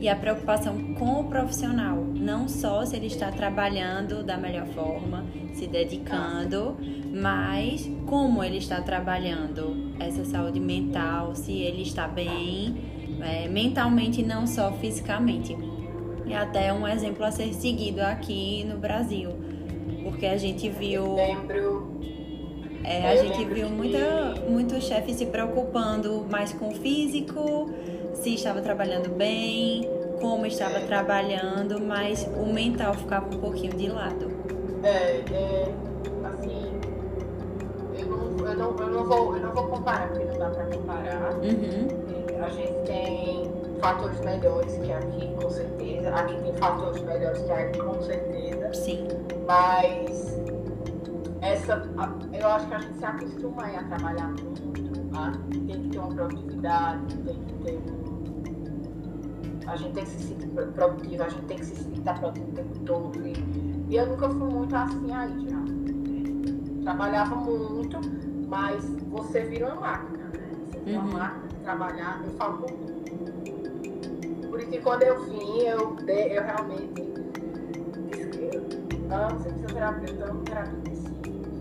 [0.00, 5.24] e a preocupação com o profissional, não só se ele está trabalhando da melhor forma,
[5.52, 6.76] se dedicando,
[7.14, 12.74] mas como ele está trabalhando essa saúde mental, se ele está bem,
[13.20, 15.56] é, mentalmente não só fisicamente.
[16.26, 19.30] E até um exemplo a ser seguido aqui no Brasil,
[20.02, 21.14] porque a gente viu.
[21.14, 21.61] Lembro
[22.84, 27.70] é, a gente viu muita, muito chefe se preocupando mais com o físico,
[28.14, 29.88] se estava trabalhando bem,
[30.20, 30.86] como estava é.
[30.86, 34.30] trabalhando, mas o mental ficava um pouquinho de lado.
[34.82, 35.74] É, é
[36.24, 36.72] assim,
[37.98, 40.64] eu não, eu, não, eu, não vou, eu não vou comparar, porque não dá para
[40.66, 41.34] comparar.
[41.34, 42.44] Uhum.
[42.44, 46.10] A gente tem fatores melhores que aqui, com certeza.
[46.10, 48.74] Aqui tem fatores melhores que aqui, com certeza.
[48.74, 49.08] Sim.
[49.46, 50.40] Mas
[51.42, 51.82] essa,
[52.42, 55.32] eu acho que a gente se acostuma a trabalhar muito, né?
[55.50, 59.70] tem que ter uma produtividade, tem que ter um...
[59.70, 62.50] a gente tem que se sentir produtivo, a gente tem que se sentir tá produtivo
[62.50, 63.26] o tempo todo.
[63.26, 63.32] E,
[63.88, 65.62] e eu nunca fui muito assim aí já.
[66.82, 68.00] Trabalhava muito,
[68.48, 70.32] mas você vira uma máquina, né?
[70.72, 71.12] Você vira uma uhum.
[71.18, 72.72] máquina de trabalhar, eu falo por
[74.48, 77.02] Por isso que quando eu vim, eu, eu realmente
[78.10, 80.81] disse que eu amo ser fisioterapeuta, amo terapia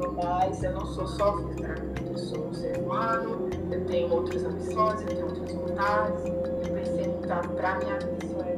[0.10, 5.02] mas eu não sou só fisioterapeuta, eu sou um ser humano, eu tenho outras ambições,
[5.02, 8.58] eu tenho outras vontades, eu pensei em mudar para minha isso é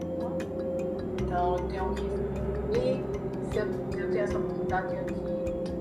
[1.21, 2.03] Então eu tenho que.
[2.77, 3.03] E
[3.51, 3.65] se eu,
[3.99, 5.23] eu tenho essa oportunidade, eu tenho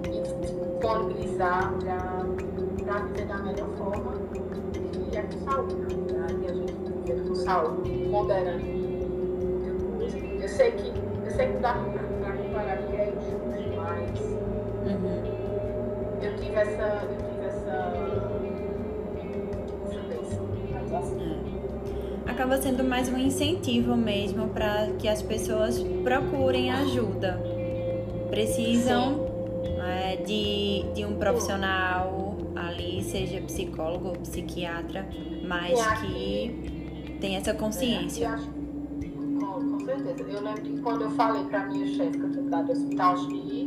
[0.03, 4.13] que me disponibilizar para viver da melhor forma
[5.13, 6.27] e é com saúde, né?
[6.43, 8.83] E a gente viver com saúde, moderando.
[10.41, 10.89] Eu sei que,
[11.25, 11.75] eu sei que dá
[16.53, 16.83] tive essa.
[16.83, 17.73] Eu tive essa.
[20.97, 21.15] essa.
[22.27, 22.31] É.
[22.31, 27.41] Acaba sendo mais um incentivo mesmo para que as pessoas procurem ajuda.
[28.31, 29.27] Precisam
[29.85, 35.07] é, de, de um profissional ali, seja psicólogo ou psiquiatra,
[35.47, 38.27] mas que tem essa consciência.
[38.27, 38.63] É,
[39.41, 40.23] com, certeza.
[40.31, 43.17] Eu lembro que quando eu falei para minha chefe que eu tinha mudado de hospital
[43.19, 43.62] X,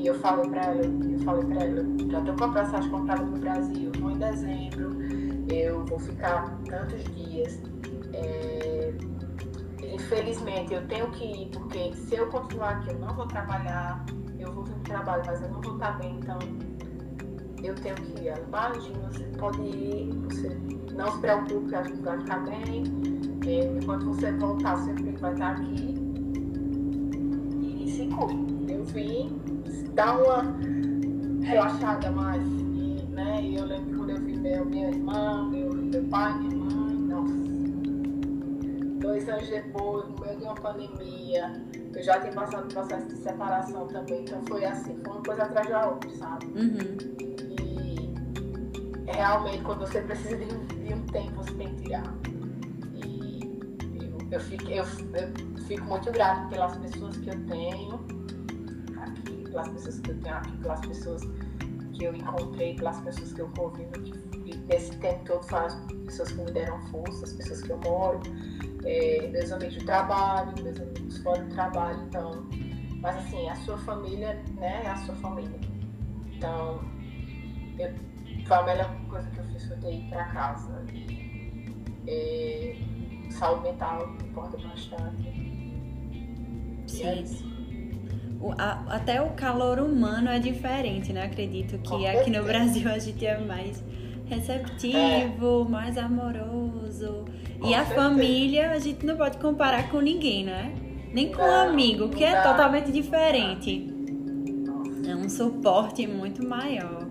[0.00, 3.22] e eu falei para ela, eu falei para ela, já tô com a passagem comprada
[3.22, 4.96] pro Brasil, vou em dezembro,
[5.52, 7.60] eu vou ficar tantos dias.
[8.14, 8.94] É,
[9.82, 14.02] infelizmente eu tenho que ir, porque se eu continuar aqui eu não vou trabalhar,
[14.38, 16.38] eu vou ter trabalho, mas eu não vou estar bem, então
[17.62, 18.28] eu tenho que ir.
[18.28, 20.48] Ela, imagina, você pode ir, você
[20.94, 22.84] não se preocupe, a gente vai ficar bem.
[23.46, 25.94] É, enquanto você voltar, sempre vai estar aqui.
[27.80, 28.59] E se cuide.
[28.92, 29.40] Vim,
[29.94, 30.42] dá uma
[31.44, 32.42] relaxada mais.
[32.42, 36.56] E, né, e eu lembro quando eu vi meu, minha irmã, meu, meu pai, minha
[36.56, 37.34] mãe, nossa.
[39.00, 41.62] Dois anos depois, no meio de uma pandemia,
[41.94, 45.42] eu já tinha passado por processo de separação também, então foi assim, foi uma coisa
[45.44, 46.46] atrás da outra, sabe?
[46.46, 46.96] Uhum.
[49.06, 52.14] E realmente quando você precisa de um, de um tempo, você tem que tirar.
[52.94, 53.40] E
[54.00, 58.19] eu, eu, fico, eu, eu fico muito grata pelas pessoas que eu tenho
[59.50, 61.22] pelas pessoas que eu tenho aqui, pelas pessoas
[61.92, 63.92] que eu encontrei, pelas pessoas que eu convivo,
[64.46, 65.74] e nesse tempo todo foram as
[66.06, 68.20] pessoas que me deram força, as pessoas que eu moro,
[68.84, 72.48] é, meus amigos de trabalho, meus amigos fora do trabalho, então.
[73.00, 75.58] Mas assim, a sua família, né, é a sua família.
[76.36, 76.80] Então,
[77.78, 77.94] eu,
[78.46, 80.84] foi a melhor coisa que eu fiz foi ter ido para casa.
[82.06, 82.76] É,
[83.30, 85.40] saúde mental importa bastante.
[86.86, 87.49] Sim.
[88.40, 91.24] O, a, até o calor humano é diferente, né?
[91.24, 93.82] Acredito que aqui no Brasil a gente é mais
[94.26, 95.70] receptivo, é.
[95.70, 97.26] mais amoroso.
[97.60, 97.94] Com e a certeza.
[97.94, 100.72] família a gente não pode comparar com ninguém, né?
[101.12, 103.92] Nem com não, um amigo, que é totalmente diferente.
[105.06, 107.06] É um suporte muito maior.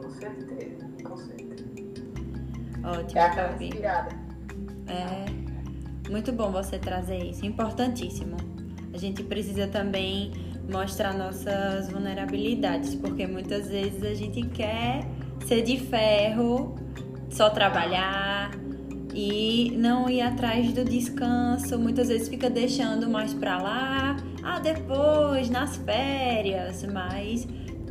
[0.00, 2.04] Com certeza, com certeza.
[2.84, 3.20] Ótimo,
[4.86, 5.24] é.
[6.06, 8.36] É muito bom você trazer isso, importantíssimo.
[8.92, 10.32] A gente precisa também
[10.68, 15.04] mostrar nossas vulnerabilidades, porque muitas vezes a gente quer
[15.46, 16.74] ser de ferro,
[17.30, 18.50] só trabalhar
[19.12, 21.78] e não ir atrás do descanso.
[21.78, 27.46] Muitas vezes fica deixando mais para lá, ah, depois, nas férias, mas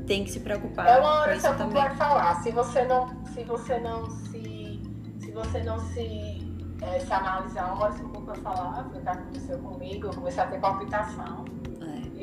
[0.06, 1.82] tem que se preocupar é uma hora também.
[1.82, 4.82] Vai falar, se você não, se você não se,
[5.20, 6.42] se você não se,
[6.82, 10.44] é, se analisar, uma hora você vai falar, foi o que aconteceu comigo, eu comecei
[10.44, 11.46] a ter palpitação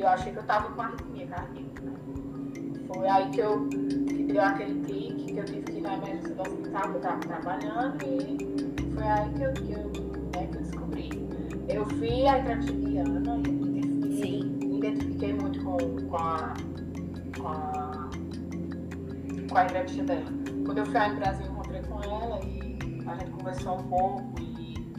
[0.01, 1.81] eu achei que eu tava com arritmia cardíaca.
[1.83, 1.93] Né?
[2.87, 6.35] Foi aí que eu que deu aquele clique, que eu tive que ir na emergência
[6.35, 9.91] do hospital, que eu tava trabalhando, e foi aí que eu, que eu,
[10.35, 11.09] né, que eu descobri.
[11.69, 13.51] Eu vi a entrevista de Ana e
[14.65, 16.53] me identifiquei muito com, com, a,
[17.39, 18.09] com, a,
[19.49, 20.25] com a entrevista dela.
[20.65, 23.83] Quando eu fui aí no Brasil, eu encontrei com ela e a gente conversou um
[23.83, 24.93] pouco e,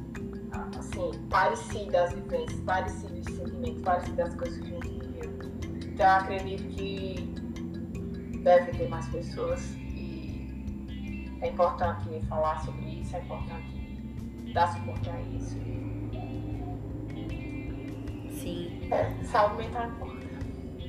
[0.78, 4.72] assim, parecidas as vivências, parecidas os sentimentos, parecidas as coisas que
[5.92, 7.14] então eu acredito que
[8.42, 10.48] deve ter mais pessoas e
[11.42, 15.56] é importante falar sobre isso, é importante dar suporte a isso.
[18.30, 18.88] Sim.
[18.90, 20.26] É, saúde mental importa.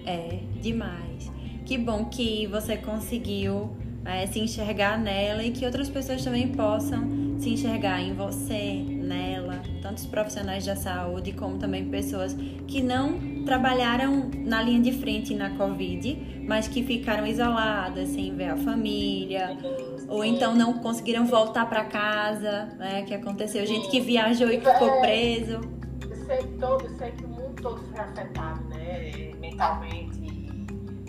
[0.06, 1.32] É, demais.
[1.66, 7.40] Que bom que você conseguiu é, se enxergar nela e que outras pessoas também possam
[7.40, 12.34] se enxergar em você, nela, tanto os profissionais da saúde como também pessoas
[12.68, 18.50] que não trabalharam na linha de frente na Covid, mas que ficaram isoladas, sem ver
[18.50, 19.58] a família,
[20.08, 23.04] ou então não conseguiram voltar para casa, né?
[23.04, 25.62] Que aconteceu, gente que viajou e ficou é, preso.
[26.10, 29.32] Eu sei, todo, sei que o mundo todo foi afetado, né?
[29.40, 30.24] Mentalmente.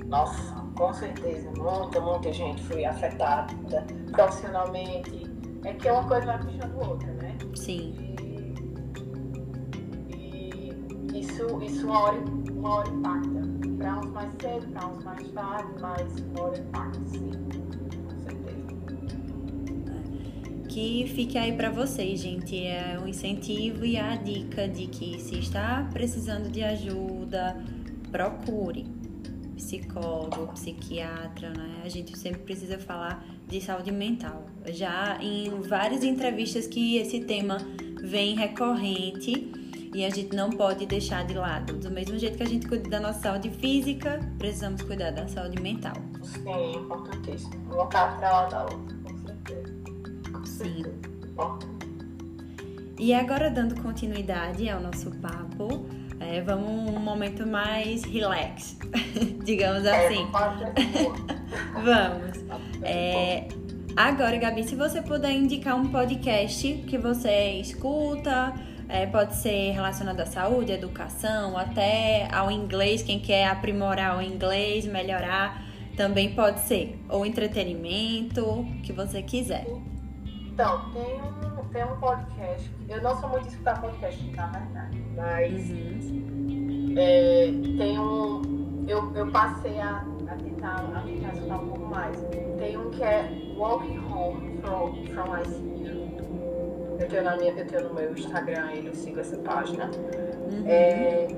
[0.07, 3.55] Nossa, com certeza, muita, muita gente foi afetada
[4.13, 5.25] profissionalmente.
[5.65, 7.37] É que uma coisa vai puxando outra, né?
[7.55, 8.14] Sim.
[11.25, 13.55] Isso, isso uma, hora, uma hora impacta.
[13.79, 17.31] Para uns mais cedo, para uns mais tarde, mas uma hora impacta, sim.
[18.05, 18.65] Com certeza.
[20.69, 22.65] Que fique aí para vocês, gente.
[22.65, 27.63] É um incentivo e a dica de que se está precisando de ajuda,
[28.11, 28.87] procure
[29.57, 31.83] psicólogo, psiquiatra, né?
[31.85, 34.47] A gente sempre precisa falar de saúde mental.
[34.67, 37.59] Já em várias entrevistas que esse tema
[38.03, 39.51] vem recorrente,
[39.95, 41.75] e a gente não pode deixar de lado.
[41.75, 45.63] Do mesmo jeito que a gente cuida da nossa saúde física, precisamos cuidar da saúde
[45.63, 45.95] mental.
[46.23, 47.87] Sim, é importantíssimo.
[47.89, 49.75] Tá para lá da outra, com certeza.
[50.33, 50.83] Com Sim.
[52.99, 55.87] E agora, dando continuidade ao nosso papo,
[56.19, 58.77] é, vamos um momento mais relax,
[59.45, 60.27] digamos é, assim.
[61.75, 62.45] vamos.
[62.83, 63.47] É,
[63.97, 68.55] agora, Gabi, se você puder indicar um podcast que você escuta,
[68.89, 74.87] é, pode ser relacionado à saúde, educação, até ao inglês, quem quer aprimorar o inglês,
[74.87, 75.63] melhorar,
[75.97, 76.99] também pode ser.
[77.09, 79.67] Ou entretenimento, o que você quiser.
[80.53, 82.71] Então, tem um, tem um podcast.
[82.89, 85.03] Eu não sou muito escutar podcast, na verdade.
[85.17, 86.95] Mas uhum.
[86.97, 88.85] é, tem um.
[88.87, 92.17] Eu, eu passei a, a, tentar, a tentar escutar um pouco mais.
[92.59, 95.74] Tem um que é Walking Home from, from ICU
[97.05, 99.85] eu tenho, na minha, eu tenho no meu Instagram eu sigo essa página.
[99.85, 100.65] Uhum.
[100.67, 101.29] É,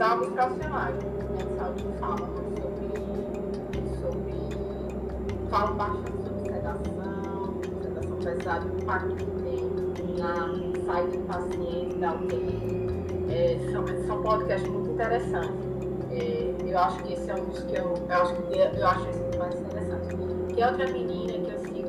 [0.00, 1.12] alguns profissionais, né?
[1.58, 2.82] Saúde fala sobre,
[4.00, 4.34] sobre.
[5.48, 12.14] Fala bastante sobre sedação, sedação pesada, o impacto que tem na saída do paciente, da
[12.14, 12.82] UTI.
[13.30, 15.72] É, são, são podcasts muito interessantes.
[16.10, 19.08] É, eu acho que esse é um dos que eu, eu acho que eu acho
[19.08, 20.16] esse mais interessante.
[20.52, 21.21] Que outra menina eu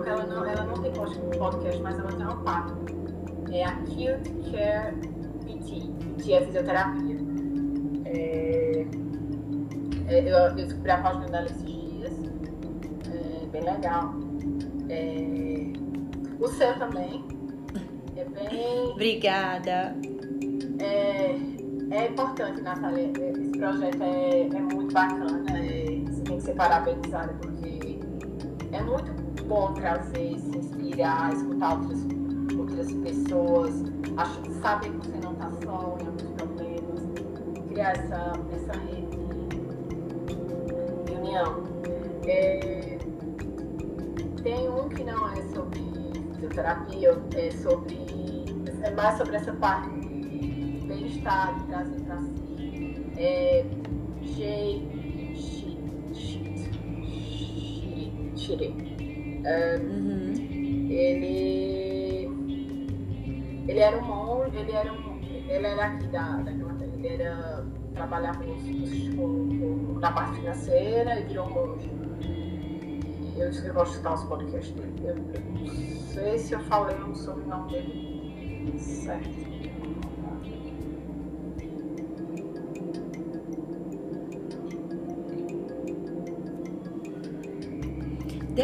[0.04, 2.78] porque ela não, ela não tem podcast, mas ela tem uma página.
[3.52, 4.96] É Acute Care
[5.46, 7.18] PT, que é fisioterapia.
[8.06, 8.86] É,
[10.10, 12.14] é, eu, eu descobri a página dela esses dias.
[13.14, 14.14] É bem legal.
[14.90, 15.72] É,
[16.38, 17.24] o seu também.
[18.18, 18.92] É bem.
[18.92, 19.96] Obrigada.
[20.80, 21.38] É,
[21.92, 23.10] é importante, Natália.
[23.40, 25.46] Esse projeto é, é muito bacana.
[25.52, 28.00] É, você tem que ser parabenizada porque
[28.74, 32.00] é muito bom trazer, se inspirar, escutar outras,
[32.58, 33.74] outras pessoas,
[34.62, 37.02] saber que você não está só em alguns problemas,
[37.70, 39.18] criar essa, essa rede
[41.06, 41.64] de união.
[42.26, 42.98] É,
[44.44, 45.80] tem um que não é sobre
[46.36, 48.04] fisioterapia, é sobre.
[48.82, 53.14] É mais sobre essa parte de bem-estar, de trazer pra si.
[53.18, 53.66] É.
[54.36, 54.82] J.
[58.36, 58.93] Shire.
[59.46, 60.34] Uhum.
[60.90, 62.30] ele
[63.68, 67.66] ele era um monge, ele era um ele era aqui da, da Inglaterra, ele era
[67.94, 71.90] trabalhava com, na parte financeira e virou monge.
[73.36, 73.52] E eu
[73.84, 74.94] de escutar os podcasts dele.
[75.04, 78.14] Eu, eu não sei se eu falei o sobrenome dele
[78.78, 79.63] certo.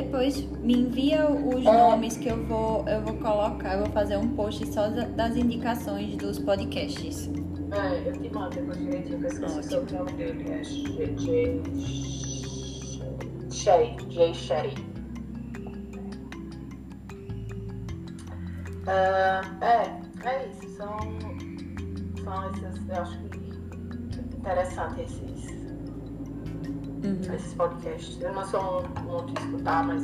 [0.04, 1.72] Depois me envia os É.
[1.78, 5.36] nomes que eu vou, eu vou colocar, eu vou fazer um post só da- das
[5.36, 7.30] indicações dos podcasts.
[7.72, 10.45] É, eu te mando depois direitinho, que eu esqueci o sobrenome dele.
[10.50, 11.62] É J.
[13.52, 13.97] Shay.
[14.10, 14.34] J.
[14.34, 14.74] Shay.
[18.88, 20.78] Ah, é, é isso.
[20.78, 20.97] São,
[22.24, 23.39] são esses, eu acho que
[24.38, 25.39] interessante esses,
[27.10, 27.36] Uhum.
[27.36, 28.22] esses podcasts.
[28.22, 30.03] Eu não sou muito de escutar, mas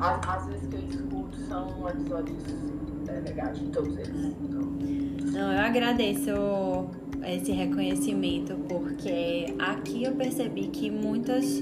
[0.00, 2.42] às, vezes que eu escuto são episódios
[3.08, 4.36] é, legais de todos eles.
[4.42, 4.60] Então,
[5.32, 6.30] Não, eu agradeço
[7.26, 11.60] esse reconhecimento porque aqui eu percebi que muitas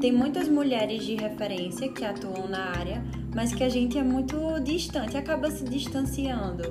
[0.00, 4.58] tem muitas mulheres de referência que atuam na área, mas que a gente é muito
[4.60, 6.62] distante, acaba se distanciando.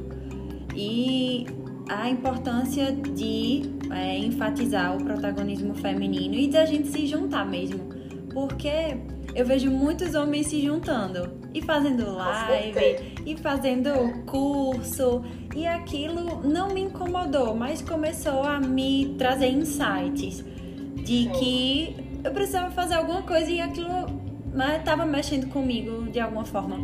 [0.75, 1.45] E
[1.89, 7.89] a importância de é, enfatizar o protagonismo feminino e da gente se juntar mesmo.
[8.31, 8.97] Porque
[9.35, 12.75] eu vejo muitos homens se juntando e fazendo live
[13.25, 13.89] e fazendo
[14.27, 15.23] curso
[15.55, 20.43] e aquilo não me incomodou, mas começou a me trazer insights
[21.03, 23.89] de que eu precisava fazer alguma coisa e aquilo
[24.77, 26.77] estava mexendo comigo de alguma forma.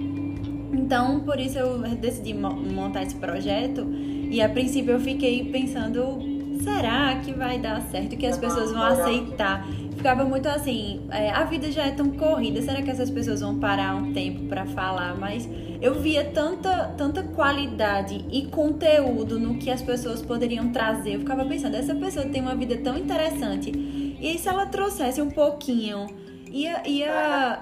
[0.73, 3.85] Então, por isso eu decidi mo- montar esse projeto
[4.29, 6.19] e a princípio eu fiquei pensando,
[6.63, 9.67] será que vai dar certo, que as pessoas vão aceitar?
[9.95, 13.57] Ficava muito assim, é, a vida já é tão corrida, será que essas pessoas vão
[13.57, 15.17] parar um tempo para falar?
[15.17, 15.49] Mas
[15.81, 21.15] eu via tanta, tanta qualidade e conteúdo no que as pessoas poderiam trazer.
[21.15, 23.71] Eu ficava pensando, essa pessoa tem uma vida tão interessante.
[24.19, 26.07] E se ela trouxesse um pouquinho,
[26.51, 27.61] ia, ia,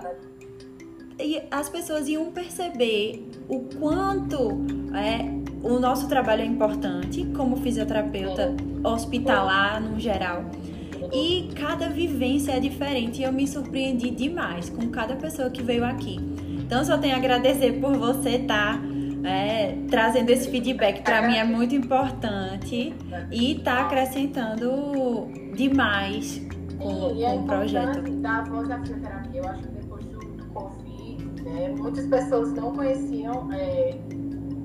[1.20, 8.53] e as pessoas iam perceber o quanto é, o nosso trabalho é importante como fisioterapeuta
[8.84, 10.43] hospitalar no geral.
[11.11, 15.86] E cada vivência é diferente e eu me surpreendi demais com cada pessoa que veio
[15.86, 16.18] aqui.
[16.59, 18.82] Então só tenho a agradecer por você estar
[19.89, 21.01] trazendo esse feedback.
[21.01, 22.93] Para mim é muito importante
[23.32, 26.41] e está acrescentando demais
[26.78, 28.11] com, Sim, é com o projeto.
[28.20, 29.41] dar voz à fisioterapia.
[29.41, 33.95] Eu acho que depois do, do Covid, né, muitas pessoas não conheciam é,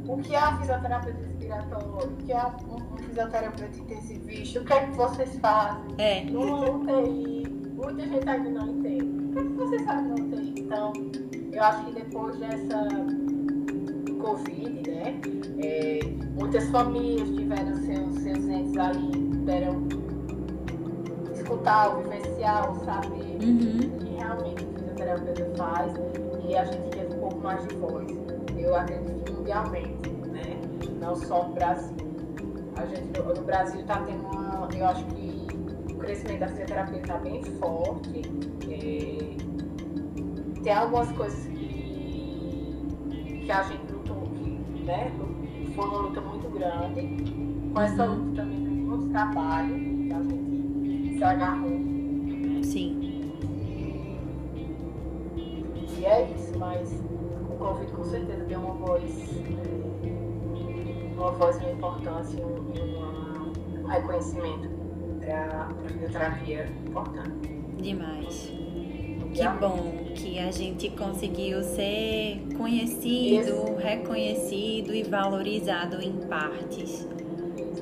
[0.09, 4.86] o que é a fisioterapia respiratória, o que é um, fisioterapeuta intensivista, o que é
[4.86, 6.24] que vocês fazem É.
[6.24, 7.46] no UTI.
[7.76, 9.04] Muita gente ainda não entende.
[9.04, 10.54] O que, é que vocês fazem no UTI?
[10.61, 10.92] Então,
[11.52, 12.88] eu acho que depois dessa
[14.20, 15.20] Covid, né,
[15.62, 16.00] é,
[16.34, 19.86] muitas famílias tiveram seus, seus entes ali, puderam
[21.32, 23.78] escutar, vivenciar, saber Uhum.
[23.78, 25.92] o que realmente o fisioterapeuta faz
[26.48, 28.06] e a gente teve um pouco mais de voz.
[28.59, 30.61] Eu acredito mundialmente, né?
[31.00, 31.96] Não só no Brasil.
[32.76, 34.68] A gente no, no Brasil está tendo uma.
[34.74, 35.46] Eu acho que
[35.92, 38.22] o crescimento da fisioterapia está bem forte.
[38.70, 39.36] É,
[40.62, 45.11] tem algumas coisas que, que a gente lutou, que, né?
[45.74, 47.09] Foi uma luta muito grande.
[47.72, 48.14] Com essa Uhum.
[48.24, 51.78] luta também tem muito trabalho que a gente se agarrou.
[52.62, 53.04] Sim.
[55.98, 56.90] E é isso, mas
[57.69, 59.03] Covid com certeza deu uma voz,
[60.03, 64.69] é, uma voz, uma importância, um, um reconhecimento
[65.21, 67.49] para a fisioterapia importante.
[67.79, 68.53] Demais.
[69.35, 77.07] Que bom que a gente conseguiu ser conhecido, reconhecido e valorizado em partes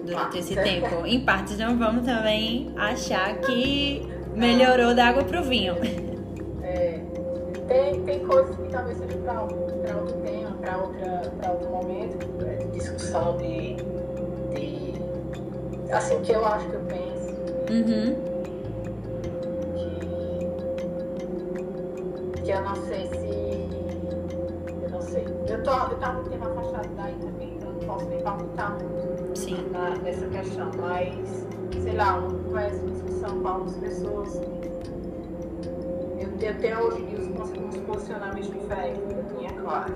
[0.05, 1.07] durante esse tempo.
[1.07, 4.03] Em partes não vamos também achar que
[4.34, 5.76] melhorou da água pro vinho.
[7.76, 10.78] É, tem, tem coisas que talvez seja para outro tema, para
[11.52, 13.76] outro momento é, de discussão, de,
[14.54, 14.94] de.
[15.92, 17.36] Assim, o que eu acho que eu penso.
[17.68, 18.16] Uhum.
[22.34, 23.68] que, que eu não sei se.
[24.82, 25.26] Eu não sei.
[25.48, 29.36] Eu tô, eu tava muito tempo afastado daí também, então não posso nem palpitar muito
[29.36, 29.68] Sim.
[29.70, 31.46] na, nessa questão, mas
[31.82, 34.40] sei lá, uma conversa, uma discussão com algumas pessoas.
[36.18, 37.15] Eu eu tenho hoje
[37.53, 39.92] uns, posicionamentos diferentes da minha classe.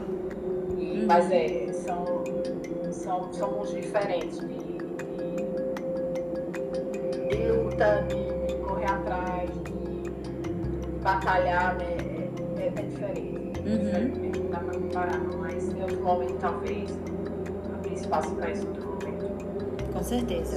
[0.78, 2.04] E, mas é, são,
[2.92, 4.76] são, são muito diferentes de, de,
[7.28, 10.10] de luta, de, de, correr atrás, de
[11.02, 11.96] batalhar, né?
[12.58, 13.60] É, é, é diferente.
[13.60, 13.78] Uhum.
[13.78, 16.98] Diferente, não dá pra comparar, não, mas em outro momento talvez
[17.74, 19.92] abrir espaço para isso em outro momento.
[19.92, 20.56] Com certeza.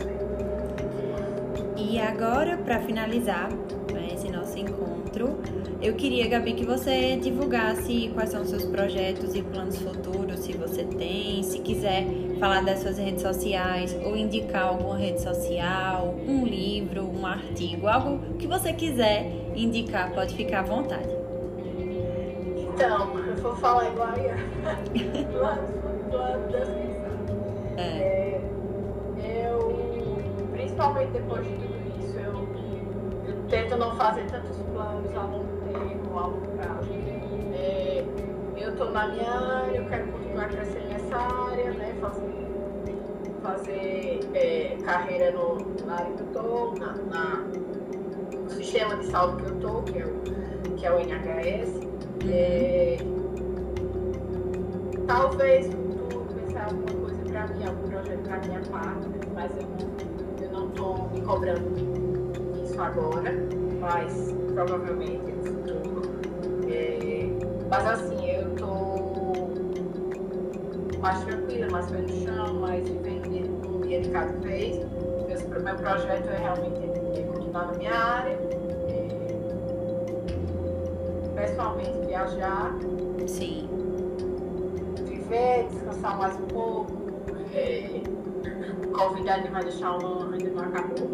[1.76, 3.50] E agora, para finalizar
[3.92, 5.38] né, esse nosso encontro,
[5.84, 10.54] eu queria, Gabi, que você divulgasse quais são os seus projetos e planos futuros, se
[10.54, 12.06] você tem, se quiser
[12.40, 18.38] falar das suas redes sociais ou indicar alguma rede social, um livro, um artigo, algo
[18.38, 21.10] que você quiser indicar, pode ficar à vontade.
[22.56, 24.14] Então, eu vou falar igual a
[26.10, 26.64] da
[27.78, 28.42] é.
[29.22, 29.76] Eu,
[30.54, 32.48] principalmente depois de tudo isso, eu,
[33.28, 35.53] eu tento não fazer tantos planos a longo
[36.24, 36.90] tempo, a longo prazo.
[37.54, 38.06] É,
[38.58, 41.96] eu estou na minha área, eu quero continuar crescendo nessa área, né?
[42.00, 42.34] Fazer,
[43.42, 47.44] fazer é, carreira no, na área que eu estou, na, na,
[48.44, 51.80] no sistema de saúde que eu estou, que, é o, que é o NHS.
[52.32, 52.98] É,
[55.08, 59.52] talvez futuro pensar alguma coisa para mim, algum projeto para minha parte, mas
[60.42, 61.74] eu não estou me cobrando
[62.64, 63.34] isso agora,
[63.80, 65.93] mas provavelmente no futuro.
[67.74, 69.50] É, mas assim, eu estou
[71.00, 74.78] mais tranquila, mais pé no chão, mais vivendo um dia de cada vez.
[74.78, 78.38] Meu, meu projeto é realmente continuar na minha área
[81.36, 82.76] pessoalmente viajar.
[83.28, 83.68] Sim.
[85.04, 86.94] Viver, descansar mais um pouco.
[87.56, 88.02] É,
[88.94, 91.10] Covid vai deixar um ano, ainda não acabou.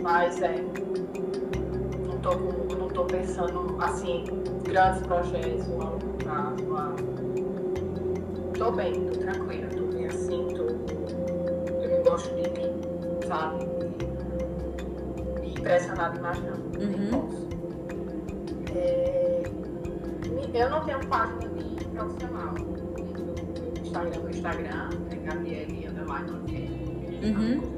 [0.00, 0.71] Mas é.
[3.22, 4.24] Pensando assim,
[4.64, 6.56] grandes projetos a longo prazo.
[8.58, 10.64] Tô bem, tô tranquila, tô bem assim, tô.
[10.64, 12.70] Eu não gosto de mim,
[13.26, 13.64] sabe?
[15.40, 16.56] Me impressionar demais não.
[16.82, 17.48] Uhum.
[18.74, 19.42] É,
[20.54, 22.54] eu não tenho página de profissional.
[22.54, 26.30] No Instagram, no Instagram, é Gabriele Underline
[27.22, 27.71] uhum.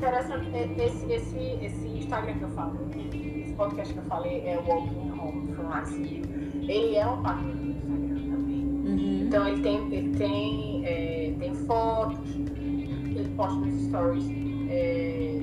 [0.00, 0.48] Interessante
[0.80, 5.10] esse, esse, esse Instagram que eu falo, esse podcast que eu falei é o Walking
[5.10, 6.22] Home from Lacia.
[6.66, 8.64] Ele é um página do Instagram também.
[8.64, 9.26] Uhum.
[9.26, 14.24] Então ele tem, ele tem, é, tem fotos, ele posta nos stories
[14.70, 15.38] é,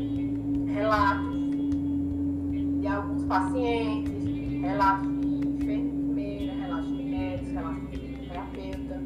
[0.73, 1.37] relatos
[2.81, 9.01] de alguns pacientes, relatos de enfermeira, relatos de médicos, relatos de terapeuta.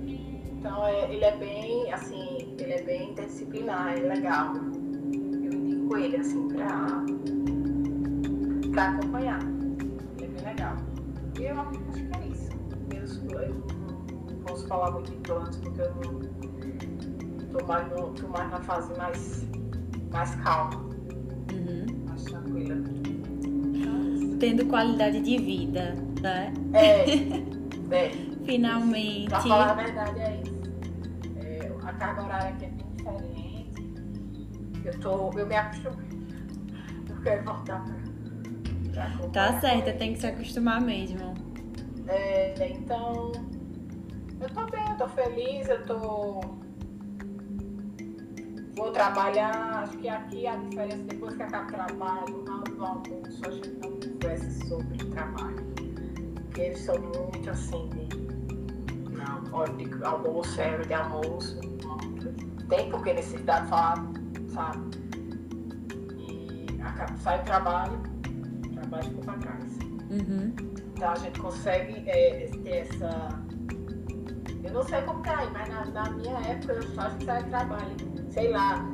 [0.58, 4.61] Então é, ele é bem, assim, ele é bem interdisciplinar, é legal.
[5.92, 7.04] Indico ele assim para
[8.72, 9.40] para acompanhar.
[10.22, 10.78] É bem legal.
[11.40, 12.52] E eu acho que é isso.
[13.34, 13.56] Eu, eu
[14.30, 18.62] não posso falar muito de planos porque eu não tô mais, no, tô mais na
[18.62, 19.48] fase mais
[20.12, 20.76] mais calma,
[21.52, 22.06] uhum.
[22.08, 22.76] mais tranquila.
[24.40, 26.54] Tendo qualidade de vida, né?
[26.74, 27.06] É,
[27.94, 28.12] é.
[28.46, 29.30] Finalmente.
[29.30, 30.62] Pra falar a verdade é isso.
[31.46, 32.81] É, a carga horária aqui é.
[34.84, 36.10] Eu, tô, eu me acostumei.
[37.10, 37.84] Eu quero voltar
[38.94, 41.34] pra, pra Tá certo, tem que se acostumar mesmo.
[42.08, 43.32] É, então,
[44.40, 46.42] eu tô bem, eu tô feliz, eu tô
[48.82, 53.52] vou trabalhar, acho que aqui a diferença, depois que acaba o trabalho, no almoço, a
[53.52, 55.72] gente não conversa sobre trabalho.
[56.36, 61.60] Porque eles são muito assim, de, não, hora de almoço, é de almoço,
[62.70, 64.04] tem por que necessidade de falar,
[64.54, 64.98] sabe?
[66.18, 68.00] E acaba, sai trabalho,
[68.66, 69.80] o trabalho ficou para trás.
[70.10, 70.54] Uhum.
[70.96, 73.42] Então a gente consegue é, ter essa.
[74.64, 78.12] Eu não sei como tá aí, mas na, na minha época eu só saí trabalho
[78.32, 78.86] sei lá,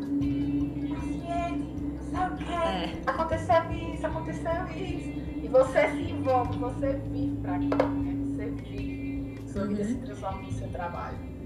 [0.89, 2.53] paciente, sabe o que?
[2.53, 3.01] É.
[3.05, 5.27] Aconteceu isso, aconteceu isso.
[5.43, 8.15] E você se envolve, você vive para aquilo, né?
[8.25, 9.47] Você vive.
[9.47, 9.67] Sua uhum.
[9.69, 11.36] vida se transforma no seu trabalho.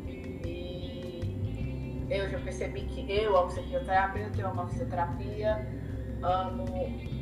[2.12, 5.66] Eu já percebi que eu amo ser fisioterapeuta, eu amo a fisioterapia,
[6.22, 6.66] amo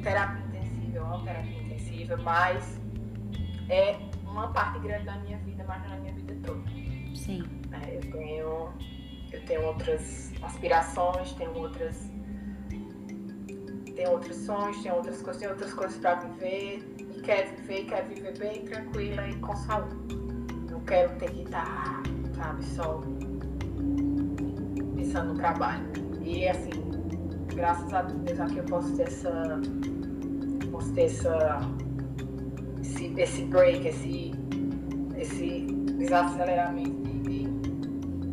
[0.01, 2.81] terapia intensiva, eu amo terapia intensiva, mas
[3.69, 6.63] é uma parte grande da minha vida, mas não é minha vida toda.
[7.15, 7.43] Sim.
[7.71, 8.69] É, eu tenho
[9.31, 12.09] eu tenho outras aspirações, tenho outras
[13.95, 18.07] tenho outros sonhos, tenho outras coisas, tenho outras coisas para viver e quero viver, quero
[18.07, 20.15] viver bem tranquila e com saúde.
[20.71, 22.01] Não quero ter que estar,
[22.35, 23.03] sabe, só
[25.09, 25.83] pensando no trabalho.
[26.21, 26.69] E assim,
[27.55, 29.59] graças a Deus aqui eu posso ter essa.
[30.71, 31.59] Posso ter essa.
[32.79, 34.31] Esse, esse break, esse,
[35.17, 35.61] esse
[35.97, 37.47] desaceleramento de, de,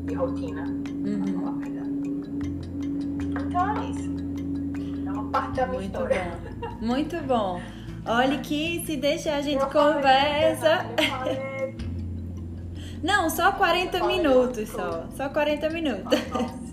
[0.04, 0.64] de rotina.
[0.64, 1.60] Uhum.
[3.40, 4.10] Então é isso.
[5.06, 6.32] É uma parte da minha Muito história.
[6.60, 6.86] bom.
[6.86, 7.60] Muito bom.
[8.06, 10.86] Olha que se deixar a gente Eu falei, conversa.
[10.96, 11.76] eu falei,
[13.02, 15.06] Não, só 40 Eu falei minutos só.
[15.16, 16.12] Só 40 minutos.
[16.12, 16.65] Eu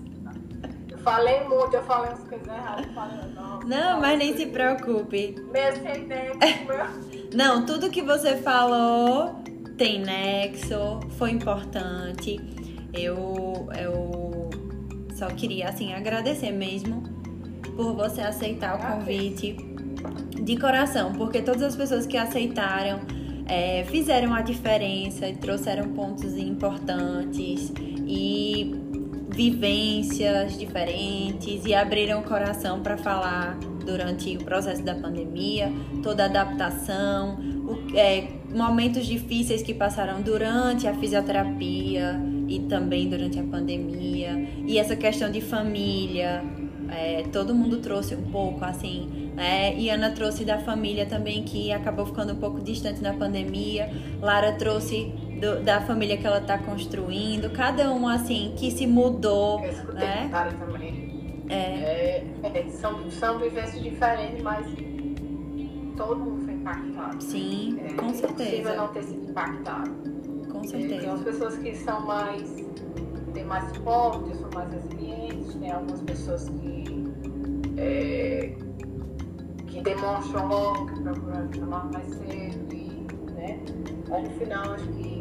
[1.04, 2.86] falei muito, eu falei umas coisas erradas.
[2.93, 5.36] falei, não, Não, mas nem se preocupe.
[5.51, 7.30] Meu sem nexo, meu.
[7.34, 9.36] Não, tudo que você falou
[9.78, 12.39] tem nexo, foi importante.
[12.93, 14.49] Eu, eu
[15.16, 17.04] só queria, assim, agradecer mesmo
[17.76, 19.58] por você aceitar o convite
[20.43, 23.01] de coração, porque todas as pessoas que aceitaram
[23.47, 27.72] é, fizeram a diferença e trouxeram pontos importantes
[28.06, 28.72] e
[29.34, 35.71] vivências diferentes e abriram o coração para falar durante o processo da pandemia,
[36.01, 43.39] toda a adaptação, o- é, momentos difíceis que passaram durante a fisioterapia e também durante
[43.39, 46.43] a pandemia e essa questão de família,
[46.89, 49.75] é, todo mundo trouxe um pouco assim, né?
[49.75, 53.89] E Ana trouxe da família também que acabou ficando um pouco distante na pandemia.
[54.21, 55.11] Lara trouxe
[55.44, 57.50] do- da família que ela está construindo.
[57.52, 60.30] Cada um assim que se mudou, Eu escutei né?
[60.60, 61.14] Também.
[61.50, 64.66] É, É, é, são, são vivências diferentes, mas
[65.98, 67.22] todo mundo foi impactado.
[67.22, 69.91] sim, É com impossível certeza, não ter sido impactado.
[70.50, 71.08] com É, Tem certeza.
[71.10, 72.64] umas pessoas que são mais.
[73.34, 77.04] têm mais suporte, são mais resilientes, tem algumas pessoas que.
[77.78, 78.54] é,
[79.68, 83.06] que demonstram logo, que procuram tomar mais cedo e.
[83.34, 83.60] né?
[84.10, 85.12] Mas no final acho que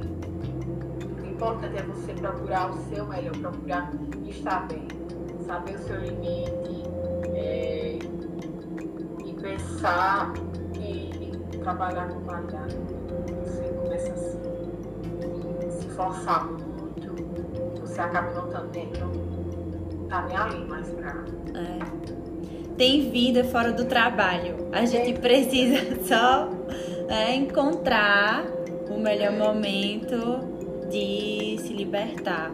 [1.43, 3.91] importante é você procurar o seu melhor, procurar
[4.29, 4.87] estar bem,
[5.45, 6.85] saber o seu limite
[7.35, 7.99] é,
[9.27, 10.33] e pensar
[10.79, 12.77] e trabalhar com qualidade.
[13.43, 14.41] Você começa assim
[15.69, 21.25] se forçar muito, você acaba não não tá nem ali mais pra.
[21.55, 22.73] É.
[22.77, 24.69] Tem vida fora do trabalho.
[24.71, 25.77] A gente precisa
[26.07, 26.49] só
[27.09, 28.45] é, encontrar
[28.89, 30.62] o melhor momento
[30.93, 32.53] de se libertar.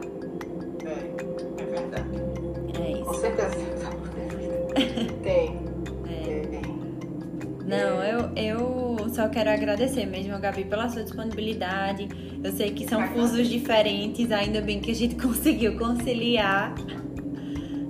[0.85, 2.09] É, é verdade.
[2.81, 3.21] É Com isso.
[3.21, 3.57] certeza
[5.23, 5.59] tem.
[6.09, 6.41] É.
[6.47, 6.63] Tem.
[7.67, 12.09] Não, eu, eu só quero agradecer mesmo, Gabi, pela sua disponibilidade.
[12.43, 16.75] Eu sei que são fusos diferentes, ainda bem que a gente conseguiu conciliar.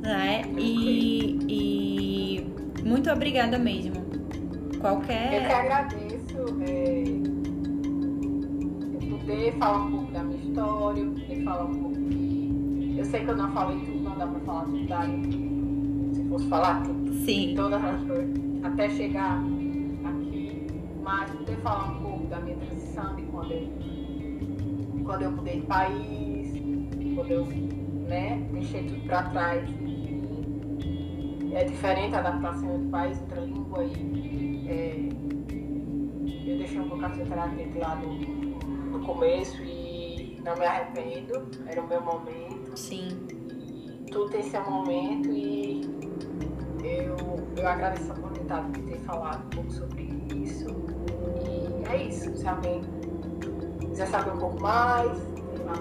[0.03, 0.43] Né?
[0.57, 2.47] E, e
[2.83, 3.97] muito obrigada mesmo.
[3.97, 5.51] Eu que Qualquer.
[5.53, 7.03] agradeço é,
[9.11, 9.98] poder falar um pouco
[10.59, 11.99] poder falar um pouco.
[12.97, 16.15] Eu sei que eu não falei tudo, não dá pra falar tudo.
[16.15, 17.13] Se fosse falar tudo.
[17.25, 19.41] Sim, todas as coisas, até chegar
[20.05, 20.67] aqui,
[21.03, 23.69] mas poder falar um pouco da minha transição, de quando eu,
[25.05, 26.53] quando eu mudei de país,
[27.15, 27.47] quando eu
[28.09, 29.69] né, deixei tudo para trás.
[31.53, 35.09] É diferente a adaptação outro país, outra língua, e é,
[36.51, 38.07] eu deixei um pouco a fisioterapia de lado
[38.91, 39.78] no começo e
[40.43, 43.09] não me arrependo, era o meu momento sim.
[44.11, 45.83] tudo tem seu momento e
[46.83, 47.17] eu,
[47.57, 50.67] eu agradeço a oportunidade de ter falado um pouco sobre isso.
[51.45, 52.37] E é isso.
[52.37, 52.81] Se alguém
[53.81, 55.75] quiser saber um pouco mais, sei lá,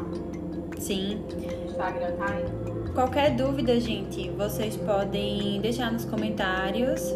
[0.77, 1.23] Sim.
[1.31, 2.45] o Instagram tá aí.
[2.93, 7.11] Qualquer dúvida, gente, vocês podem deixar nos comentários,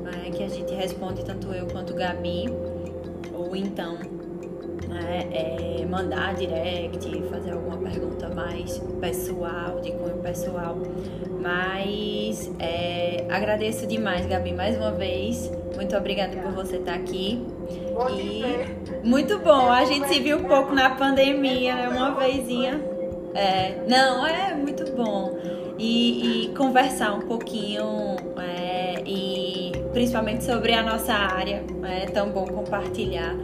[0.00, 2.46] né, que a gente responde tanto eu quanto Gabi,
[3.34, 3.98] ou então
[5.02, 10.76] né, é, mandar direct, fazer alguma pergunta mais pessoal, de cunho pessoal.
[11.40, 15.50] Mas é, agradeço demais, Gabi, mais uma vez.
[15.74, 17.42] Muito obrigada por você estar aqui.
[17.94, 19.06] Bom E-.
[19.06, 21.88] Muito bom, a gente se viu um pouco na pandemia, né?
[21.88, 22.80] Uma vezinha.
[23.34, 25.38] É, não, é muito bom.
[25.78, 31.62] E, e conversar um pouquinho, é, e principalmente sobre a nossa área.
[31.84, 33.36] É tão bom compartilhar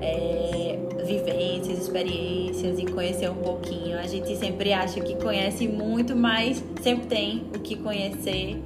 [0.00, 0.67] é,
[1.08, 3.98] vivências, experiências e conhecer um pouquinho.
[3.98, 8.62] A gente sempre acha que conhece muito, mas sempre tem o que conhecer.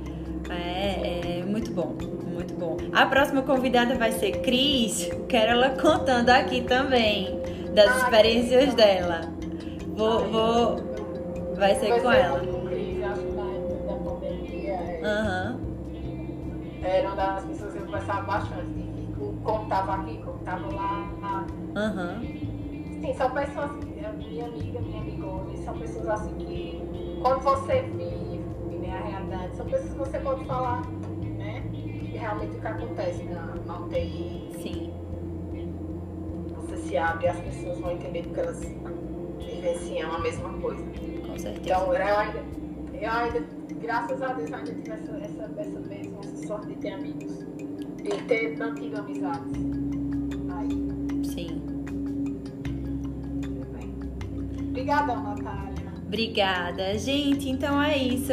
[0.50, 1.94] É, é muito bom,
[2.26, 2.76] muito bom.
[2.92, 5.08] A próxima convidada vai ser Cris.
[5.28, 7.40] Quero ela contando aqui também
[7.74, 9.32] das experiências dela.
[9.96, 10.76] Vou, vou,
[11.56, 12.40] vai ser com ela.
[12.40, 15.60] da pandemia é, Aham,
[16.82, 18.66] era uma das pessoas que eu conversava bastante.
[18.66, 18.92] De,
[19.44, 21.46] como tava aqui, como tava lá.
[21.76, 22.20] Aham,
[23.00, 24.10] Sim, são pessoas, minha
[24.46, 26.82] amiga, minha amigona, são pessoas assim que
[27.22, 28.42] quando você vive,
[28.78, 29.56] né, a realidade.
[29.56, 30.82] São coisas que você pode falar,
[31.38, 31.62] né?
[31.72, 34.50] E realmente o que acontece na, na UTI.
[34.60, 34.92] Sim.
[36.56, 40.84] Você se abre e as pessoas vão entender porque elas vivenciam a mesma coisa.
[41.26, 41.60] Com certeza.
[41.60, 42.44] Então, eu ainda,
[42.92, 43.44] eu ainda,
[43.80, 47.38] graças a Deus, ainda tive essa, essa, essa mesma sorte de ter amigos,
[48.02, 49.81] de ter mantido amizades.
[54.82, 55.92] Obrigadão, Natália.
[56.04, 57.48] Obrigada, gente.
[57.48, 58.32] Então é isso.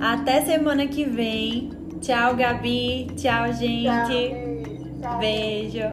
[0.00, 1.70] Até semana que vem.
[2.00, 3.08] Tchau, Gabi.
[3.16, 3.82] Tchau, gente.
[3.82, 5.00] Tchau, beijo.
[5.00, 5.18] Tchau.
[5.18, 5.80] Beijo.